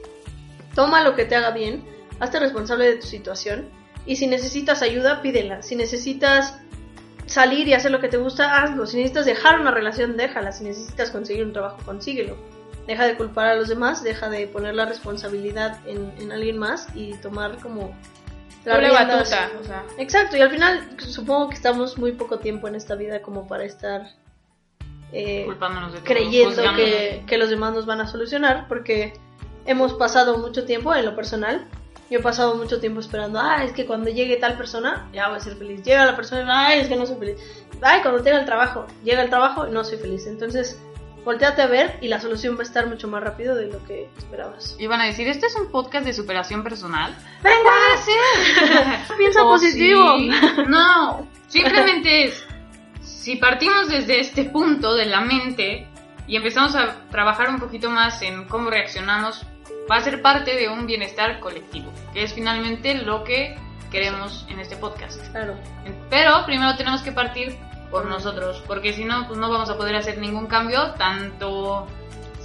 toma 0.76 1.04
lo 1.04 1.16
que 1.16 1.26
te 1.26 1.36
haga 1.36 1.52
bien, 1.52 1.84
hazte 2.20 2.40
responsable 2.40 2.86
de 2.86 2.96
tu 2.98 3.08
situación. 3.08 3.70
Y 4.06 4.16
si 4.16 4.28
necesitas 4.28 4.82
ayuda, 4.82 5.22
pídela. 5.22 5.62
Si 5.62 5.76
necesitas 5.76 6.60
salir 7.26 7.68
y 7.68 7.74
hacer 7.74 7.92
lo 7.92 8.00
que 8.00 8.08
te 8.08 8.18
gusta, 8.18 8.62
hazlo. 8.62 8.86
Si 8.86 8.98
necesitas 8.98 9.26
dejar 9.26 9.60
una 9.60 9.72
relación, 9.72 10.16
déjala. 10.16 10.52
Si 10.52 10.64
necesitas 10.64 11.12
conseguir 11.12 11.46
un 11.46 11.54
trabajo, 11.54 11.78
consíguelo 11.86 12.38
deja 12.88 13.06
de 13.06 13.18
culpar 13.18 13.48
a 13.48 13.56
los 13.56 13.68
demás, 13.68 14.02
deja 14.02 14.30
de 14.30 14.48
poner 14.48 14.74
la 14.74 14.86
responsabilidad 14.86 15.78
en, 15.86 16.32
alguien 16.32 16.58
más 16.58 16.88
y 16.96 17.14
tomar 17.16 17.58
como 17.58 17.94
la 18.66 18.92
batuta. 18.92 19.52
Exacto, 19.98 20.38
y 20.38 20.42
al 20.42 20.50
final 20.50 20.90
supongo 20.98 21.50
que 21.50 21.56
estamos 21.56 21.98
muy 21.98 22.14
poco 22.14 22.40
tiempo 22.40 22.68
en 22.68 22.76
esta 22.76 22.96
vida 22.96 23.22
como 23.22 23.48
para 23.48 23.66
estar 23.66 24.08
eh, 25.12 25.48
creyendo 26.04 26.64
que, 26.76 27.24
que, 27.28 27.38
los 27.38 27.50
demás 27.50 27.74
nos 27.74 27.86
van 27.86 28.02
a 28.02 28.08
solucionar, 28.08 28.68
porque 28.70 29.14
hemos 29.66 29.94
pasado 29.94 30.38
mucho 30.38 30.66
tiempo 30.66 30.96
en 30.96 31.06
lo 31.06 31.16
personal. 31.16 31.68
Yo 32.10 32.20
he 32.20 32.22
pasado 32.22 32.56
mucho 32.56 32.80
tiempo 32.80 33.00
esperando, 33.00 33.40
ah, 33.40 33.64
es 33.64 33.74
que 33.74 33.86
cuando 33.86 34.10
llegue 34.10 34.38
tal 34.38 34.58
persona, 34.58 35.10
ya 35.14 35.28
voy 35.28 35.38
a 35.38 35.42
ser 35.42 35.56
feliz. 35.58 35.84
Llega 35.84 36.06
la 36.06 36.16
persona, 36.16 36.68
ay, 36.68 36.80
es 36.80 36.88
que 36.88 36.96
no 36.96 37.06
soy 37.06 37.18
feliz. 37.18 37.38
Ay, 37.82 38.02
cuando 38.02 38.24
tenga 38.24 38.40
el 38.40 38.46
trabajo, 38.46 38.86
llega 39.04 39.22
el 39.22 39.30
trabajo 39.30 39.68
y 39.68 39.72
no 39.72 39.84
soy 39.84 39.98
feliz. 39.98 40.26
Entonces, 40.26 40.80
volteate 41.28 41.62
a 41.62 41.68
ver 41.68 41.98
y 42.02 42.08
la 42.08 42.22
solución 42.22 42.56
va 42.56 42.62
a 42.62 42.64
estar 42.64 42.88
mucho 42.88 43.10
más 43.10 43.22
rápido 43.22 43.54
de 43.54 43.68
lo 43.68 43.84
que 43.84 44.10
esperabas. 44.18 44.78
Y 44.80 44.88
van 44.88 45.02
a 45.02 45.06
decir, 45.06 45.28
¿este 45.28 45.48
es 45.48 45.56
un 45.56 45.70
podcast 45.70 46.06
de 46.06 46.14
superación 46.14 46.64
personal? 46.64 47.14
¡Venga! 47.44 49.06
Piensa 49.18 49.44
oh, 49.44 49.50
positivo. 49.50 50.16
No, 50.68 51.28
simplemente 51.48 52.24
es, 52.24 52.46
si 53.02 53.36
partimos 53.36 53.90
desde 53.90 54.22
este 54.22 54.46
punto 54.46 54.96
de 54.96 55.06
la 55.06 55.20
mente 55.20 55.86
y 56.28 56.38
empezamos 56.38 56.76
a 56.76 56.96
trabajar 57.10 57.50
un 57.50 57.60
poquito 57.60 57.90
más 57.90 58.22
en 58.22 58.46
cómo 58.48 58.70
reaccionamos, 58.70 59.46
va 59.90 59.98
a 59.98 60.02
ser 60.02 60.22
parte 60.22 60.56
de 60.56 60.70
un 60.70 60.86
bienestar 60.86 61.40
colectivo, 61.40 61.92
que 62.14 62.24
es 62.24 62.34
finalmente 62.34 62.96
lo 62.96 63.24
que 63.24 63.58
queremos 63.92 64.46
en 64.50 64.60
este 64.60 64.76
podcast. 64.76 65.26
Claro. 65.32 65.56
Pero 66.10 66.46
primero 66.46 66.76
tenemos 66.76 67.02
que 67.02 67.12
partir 67.12 67.58
por 67.90 68.06
nosotros, 68.06 68.64
porque 68.68 68.94
si 68.94 69.06
no, 69.06 69.28
pues 69.28 69.40
no 69.40 69.50
vamos 69.50 69.70
a 69.70 69.78
poder 69.78 69.96
hacer 69.96 70.18
ningún 70.18 70.48
cambio, 70.48 70.92
tanto 70.98 71.88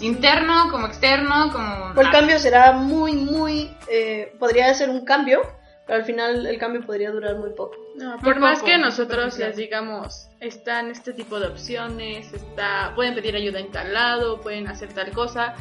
interno 0.01 0.71
como 0.71 0.87
externo, 0.87 1.51
como... 1.53 2.01
el 2.01 2.11
cambio 2.11 2.39
será 2.39 2.73
muy, 2.73 3.15
muy... 3.15 3.77
Eh, 3.89 4.35
podría 4.39 4.73
ser 4.75 4.91
un 4.91 5.05
cambio, 5.05 5.43
pero 5.87 5.99
al 5.99 6.05
final 6.05 6.47
el 6.47 6.59
cambio 6.59 6.83
podría 6.83 7.11
durar 7.11 7.37
muy 7.37 7.51
poco. 7.51 7.77
por 8.23 8.39
más 8.39 8.63
que 8.63 8.79
nosotros 8.79 9.39
les 9.39 9.57
digamos, 9.57 10.29
están 10.41 10.91
este 10.91 11.13
tipo 11.13 11.41
de 11.41 11.49
opciones, 11.49 12.33
está, 12.33 12.93
pueden 12.95 13.15
pedir 13.15 13.37
ayuda 13.37 13.61
en 13.61 13.71
tal 13.71 13.93
lado, 13.93 14.41
pueden 14.41 14.69
hacer 14.69 14.93
tal 14.93 15.11
cosa, 15.13 15.55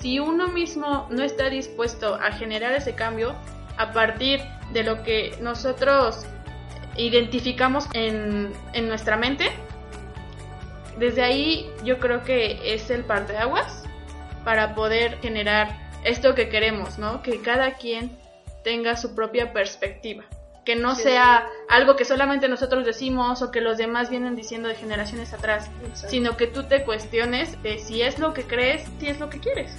si 0.00 0.18
uno 0.18 0.48
mismo 0.48 1.06
no 1.10 1.22
está 1.22 1.50
dispuesto 1.50 2.14
a 2.14 2.32
generar 2.32 2.72
ese 2.72 2.94
cambio, 2.94 3.34
a 3.76 3.92
partir 3.92 4.40
de 4.72 4.84
lo 4.84 5.02
que 5.02 5.36
nosotros 5.40 6.26
identificamos 6.96 7.86
en, 7.94 8.52
en 8.72 8.88
nuestra 8.88 9.16
mente, 9.16 9.50
desde 10.98 11.22
ahí 11.22 11.70
yo 11.84 11.98
creo 11.98 12.24
que 12.24 12.74
es 12.74 12.90
el 12.90 13.04
parteaguas 13.04 13.84
para 14.44 14.74
poder 14.74 15.18
generar 15.20 15.76
esto 16.04 16.34
que 16.34 16.48
queremos, 16.48 16.98
¿no? 16.98 17.22
Que 17.22 17.40
cada 17.40 17.74
quien 17.74 18.10
tenga 18.64 18.96
su 18.96 19.14
propia 19.14 19.52
perspectiva. 19.52 20.24
Que 20.64 20.76
no 20.76 20.94
sea 20.94 21.46
algo 21.70 21.96
que 21.96 22.04
solamente 22.04 22.46
nosotros 22.48 22.84
decimos 22.84 23.40
o 23.40 23.50
que 23.50 23.62
los 23.62 23.78
demás 23.78 24.10
vienen 24.10 24.36
diciendo 24.36 24.68
de 24.68 24.74
generaciones 24.74 25.32
atrás, 25.32 25.70
sino 25.94 26.36
que 26.36 26.46
tú 26.46 26.64
te 26.64 26.84
cuestiones 26.84 27.62
de 27.62 27.78
si 27.78 28.02
es 28.02 28.18
lo 28.18 28.34
que 28.34 28.42
crees, 28.42 28.86
si 29.00 29.06
es 29.06 29.18
lo 29.18 29.30
que 29.30 29.40
quieres. 29.40 29.74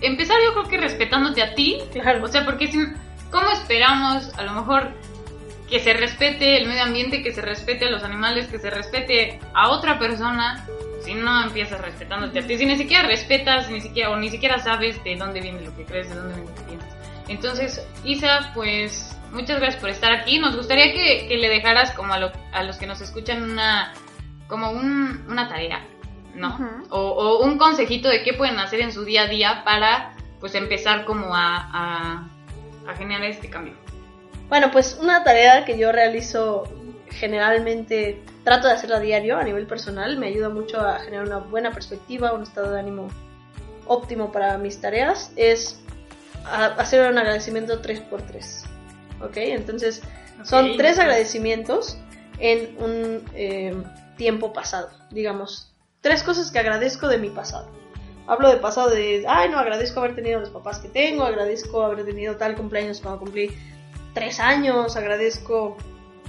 Empezar 0.00 0.36
yo 0.44 0.52
creo 0.52 0.68
que 0.68 0.76
respetándote 0.78 1.42
a 1.42 1.54
ti, 1.54 1.78
claro. 1.92 2.24
o 2.24 2.28
sea, 2.28 2.44
porque 2.44 2.68
si, 2.68 2.78
¿cómo 3.30 3.50
esperamos 3.50 4.32
a 4.38 4.42
lo 4.42 4.52
mejor 4.52 4.92
que 5.68 5.78
se 5.78 5.92
respete 5.92 6.56
el 6.56 6.66
medio 6.66 6.82
ambiente, 6.82 7.22
que 7.22 7.32
se 7.32 7.40
respete 7.40 7.86
a 7.86 7.90
los 7.90 8.02
animales, 8.02 8.48
que 8.48 8.58
se 8.58 8.70
respete 8.70 9.38
a 9.54 9.70
otra 9.70 9.98
persona, 9.98 10.66
si 11.02 11.14
no 11.14 11.44
empiezas 11.44 11.80
respetándote 11.80 12.40
a 12.40 12.46
ti, 12.46 12.58
si 12.58 12.66
ni 12.66 12.76
siquiera 12.76 13.06
respetas, 13.06 13.70
ni 13.70 13.80
siquiera, 13.80 14.10
o 14.10 14.16
ni 14.16 14.30
siquiera 14.30 14.58
sabes 14.58 15.02
de 15.04 15.16
dónde 15.16 15.40
viene 15.40 15.60
lo 15.62 15.74
que 15.76 15.84
crees, 15.84 16.08
de 16.08 16.16
dónde 16.16 16.34
viene 16.34 16.50
lo 16.50 16.56
que 16.56 16.62
piensas. 16.62 16.96
Entonces, 17.28 17.86
Isa, 18.04 18.50
pues 18.54 19.16
muchas 19.32 19.60
gracias 19.60 19.80
por 19.80 19.90
estar 19.90 20.12
aquí. 20.12 20.38
Nos 20.38 20.56
gustaría 20.56 20.92
que, 20.92 21.36
le 21.36 21.48
dejaras 21.48 21.92
como 21.92 22.12
a, 22.12 22.18
los 22.18 22.76
que 22.76 22.86
nos 22.86 23.00
escuchan 23.00 23.42
una, 23.42 23.92
como 24.48 24.70
una 24.70 25.48
tarea, 25.48 25.86
¿no? 26.40 26.84
o, 26.90 27.44
un 27.44 27.58
consejito 27.58 28.08
de 28.08 28.22
qué 28.22 28.34
pueden 28.34 28.58
hacer 28.58 28.80
en 28.80 28.92
su 28.92 29.04
día 29.04 29.22
a 29.22 29.26
día 29.28 29.62
para, 29.64 30.14
pues, 30.40 30.54
empezar 30.54 31.04
como 31.04 31.34
a, 31.34 32.28
a 32.86 32.94
generar 32.96 33.24
este 33.24 33.48
cambio. 33.48 33.74
Bueno, 34.48 34.70
pues 34.72 34.98
una 35.00 35.22
tarea 35.22 35.64
que 35.64 35.78
yo 35.78 35.92
realizo 35.92 36.64
generalmente, 37.08 38.22
trato 38.44 38.66
de 38.66 38.74
hacerla 38.74 38.96
a 38.96 39.00
diario 39.00 39.38
a 39.38 39.44
nivel 39.44 39.66
personal, 39.66 40.16
me 40.16 40.26
ayuda 40.26 40.48
mucho 40.48 40.80
a 40.80 40.98
generar 40.98 41.26
una 41.26 41.38
buena 41.38 41.72
perspectiva, 41.72 42.32
un 42.32 42.42
estado 42.42 42.72
de 42.72 42.80
ánimo 42.80 43.08
óptimo 43.86 44.32
para 44.32 44.56
mis 44.58 44.80
tareas, 44.80 45.32
es 45.36 45.80
hacer 46.44 47.10
un 47.10 47.18
agradecimiento 47.18 47.82
3x3. 47.82 48.64
¿Ok? 49.22 49.36
Entonces, 49.36 50.02
son 50.44 50.76
tres 50.76 50.98
agradecimientos 50.98 51.98
en 52.38 52.76
un 52.78 53.22
eh, 53.34 53.76
tiempo 54.16 54.52
pasado, 54.52 54.90
digamos. 55.10 55.69
Tres 56.00 56.22
cosas 56.22 56.50
que 56.50 56.58
agradezco 56.58 57.08
de 57.08 57.18
mi 57.18 57.30
pasado. 57.30 57.68
Hablo 58.26 58.48
de 58.48 58.56
pasado 58.56 58.90
de, 58.90 59.24
ay, 59.28 59.48
no, 59.50 59.58
agradezco 59.58 60.00
haber 60.00 60.14
tenido 60.14 60.40
los 60.40 60.50
papás 60.50 60.78
que 60.78 60.88
tengo, 60.88 61.24
agradezco 61.24 61.82
haber 61.82 62.04
tenido 62.04 62.36
tal 62.36 62.54
cumpleaños 62.56 63.00
cuando 63.00 63.20
cumplí 63.20 63.50
tres 64.14 64.40
años, 64.40 64.96
agradezco 64.96 65.76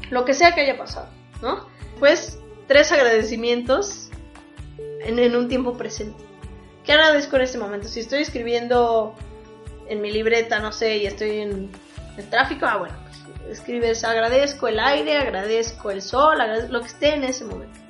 lo 0.10 0.26
que 0.26 0.34
sea 0.34 0.54
que 0.54 0.62
haya 0.62 0.78
pasado, 0.78 1.08
¿no? 1.42 1.68
Pues 2.00 2.40
tres 2.68 2.92
agradecimientos 2.92 4.10
en, 5.06 5.36
un 5.36 5.48
tiempo 5.48 5.78
presente. 5.78 6.24
¿Qué 6.84 6.94
agradezco 6.94 7.36
en 7.36 7.44
este 7.44 7.58
momento? 7.58 7.88
Si 7.88 8.00
estoy 8.00 8.24
escribiendo 8.24 9.16
en 9.88 10.02
mi 10.02 10.12
libreta, 10.12 10.60
no 10.60 10.72
sé, 10.72 10.98
y 10.98 11.06
estoy 11.06 11.40
en 11.40 11.70
el 12.18 12.30
tráfico, 12.30 12.66
ah, 12.66 12.78
bueno, 12.78 12.96
pues 13.06 13.60
escribes 13.60 14.04
agradezco 14.04 14.68
el 14.68 14.80
aire, 14.80 15.18
agradezco 15.18 15.92
el 15.92 16.02
sol, 16.02 16.42
agradezco 16.42 16.74
lo 16.74 16.82
que 16.82 16.88
esté 16.88 17.14
en 17.14 17.24
ese 17.24 17.46
momento. 17.46 17.81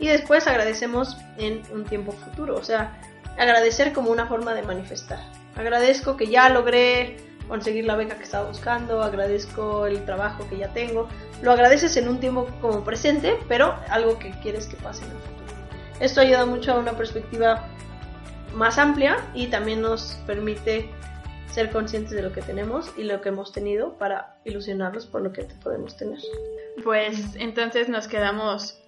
Y 0.00 0.08
después 0.08 0.46
agradecemos 0.46 1.16
en 1.36 1.62
un 1.72 1.84
tiempo 1.84 2.12
futuro, 2.12 2.56
o 2.56 2.64
sea, 2.64 2.98
agradecer 3.38 3.92
como 3.92 4.10
una 4.10 4.26
forma 4.26 4.54
de 4.54 4.62
manifestar. 4.62 5.20
Agradezco 5.56 6.16
que 6.16 6.26
ya 6.26 6.48
logré 6.48 7.18
conseguir 7.48 7.84
la 7.84 7.96
beca 7.96 8.16
que 8.16 8.24
estaba 8.24 8.48
buscando, 8.48 9.02
agradezco 9.02 9.86
el 9.86 10.04
trabajo 10.04 10.48
que 10.48 10.56
ya 10.56 10.68
tengo. 10.72 11.08
Lo 11.42 11.52
agradeces 11.52 11.96
en 11.96 12.08
un 12.08 12.18
tiempo 12.18 12.48
como 12.60 12.82
presente, 12.82 13.38
pero 13.46 13.76
algo 13.88 14.18
que 14.18 14.30
quieres 14.40 14.66
que 14.66 14.76
pase 14.76 15.04
en 15.04 15.10
el 15.10 15.16
futuro. 15.18 15.50
Esto 16.00 16.20
ayuda 16.22 16.46
mucho 16.46 16.72
a 16.72 16.78
una 16.78 16.92
perspectiva 16.92 17.68
más 18.54 18.78
amplia 18.78 19.18
y 19.34 19.48
también 19.48 19.82
nos 19.82 20.18
permite 20.26 20.88
ser 21.50 21.70
conscientes 21.70 22.12
de 22.12 22.22
lo 22.22 22.32
que 22.32 22.40
tenemos 22.40 22.92
y 22.96 23.04
lo 23.04 23.20
que 23.20 23.28
hemos 23.28 23.52
tenido 23.52 23.98
para 23.98 24.36
ilusionarlos 24.44 25.06
por 25.06 25.20
lo 25.20 25.32
que 25.32 25.44
podemos 25.62 25.96
tener. 25.96 26.20
Pues 26.84 27.34
entonces 27.34 27.88
nos 27.88 28.08
quedamos 28.08 28.80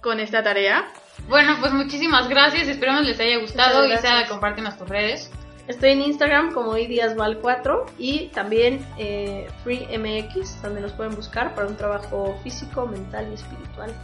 con 0.00 0.20
esta 0.20 0.42
tarea. 0.42 0.86
Bueno, 1.28 1.56
pues 1.60 1.72
muchísimas 1.72 2.28
gracias, 2.28 2.68
esperamos 2.68 3.04
les 3.04 3.20
haya 3.20 3.38
gustado. 3.38 3.86
Isa, 3.86 4.26
compártenos 4.28 4.78
tus 4.78 4.88
redes. 4.88 5.30
Estoy 5.68 5.90
en 5.90 6.02
Instagram 6.02 6.52
como 6.52 6.76
idiasval4 6.76 7.92
y 7.98 8.26
también 8.28 8.84
eh, 8.98 9.46
FreeMX, 9.62 10.60
donde 10.62 10.80
nos 10.80 10.92
pueden 10.92 11.14
buscar 11.14 11.54
para 11.54 11.68
un 11.68 11.76
trabajo 11.76 12.38
físico, 12.42 12.86
mental 12.86 13.28
y 13.30 13.34
espiritual. 13.34 13.94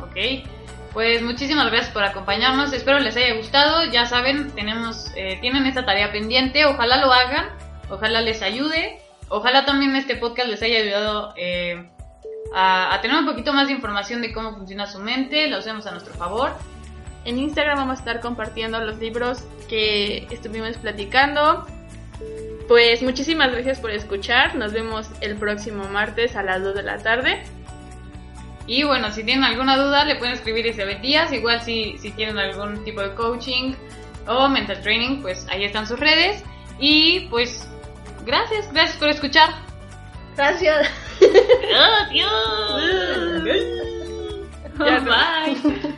Ok, 0.00 0.46
pues 0.92 1.20
muchísimas 1.22 1.70
gracias 1.70 1.92
por 1.92 2.04
acompañarnos, 2.04 2.72
espero 2.72 2.98
les 2.98 3.16
haya 3.16 3.34
gustado, 3.34 3.84
ya 3.90 4.06
saben, 4.06 4.52
tenemos, 4.52 5.10
eh, 5.16 5.38
tienen 5.40 5.66
esta 5.66 5.84
tarea 5.84 6.10
pendiente, 6.12 6.64
ojalá 6.64 6.96
lo 6.98 7.12
hagan, 7.12 7.48
ojalá 7.90 8.20
les 8.22 8.40
ayude, 8.40 8.98
ojalá 9.28 9.64
también 9.66 9.94
este 9.96 10.16
podcast 10.16 10.48
les 10.48 10.62
haya 10.62 10.78
ayudado 10.78 11.34
eh, 11.36 11.88
a, 12.54 12.94
a, 12.94 13.00
tener 13.00 13.16
un 13.18 13.26
poquito 13.26 13.52
más 13.52 13.66
de 13.66 13.72
información 13.72 14.20
de 14.22 14.32
cómo 14.32 14.54
funciona 14.54 14.86
su 14.86 14.98
mente, 14.98 15.48
la 15.48 15.58
usemos 15.58 15.86
a 15.86 15.90
nuestro 15.90 16.14
favor. 16.14 16.52
En 17.24 17.38
Instagram 17.38 17.78
vamos 17.78 17.96
a 17.96 18.00
estar 18.00 18.20
compartiendo 18.20 18.80
los 18.80 18.98
libros 18.98 19.44
que 19.68 20.26
estuvimos 20.30 20.76
platicando. 20.78 21.66
Pues 22.68 23.02
muchísimas 23.02 23.52
gracias 23.52 23.80
por 23.80 23.90
escuchar. 23.90 24.54
Nos 24.54 24.72
vemos 24.72 25.08
el 25.20 25.36
próximo 25.36 25.84
martes 25.84 26.36
a 26.36 26.42
las 26.42 26.62
2 26.62 26.74
de 26.74 26.82
la 26.82 26.98
tarde. 26.98 27.42
Y 28.66 28.84
bueno, 28.84 29.12
si 29.12 29.24
tienen 29.24 29.44
alguna 29.44 29.76
duda, 29.76 30.04
le 30.04 30.16
pueden 30.16 30.34
escribir 30.34 30.66
Isabel 30.66 31.00
Díaz. 31.00 31.32
Igual 31.32 31.60
si, 31.62 31.98
si 31.98 32.10
tienen 32.12 32.38
algún 32.38 32.84
tipo 32.84 33.02
de 33.02 33.14
coaching 33.14 33.74
o 34.26 34.48
mental 34.48 34.80
training, 34.80 35.20
pues 35.20 35.46
ahí 35.50 35.64
están 35.64 35.86
sus 35.86 35.98
redes. 35.98 36.42
Y 36.78 37.28
pues, 37.28 37.68
gracias, 38.24 38.72
gracias 38.72 38.96
por 38.96 39.08
escuchar. 39.08 39.50
Gracias. 40.36 40.88
Adiós. 42.00 42.32
Bye. 45.04 45.56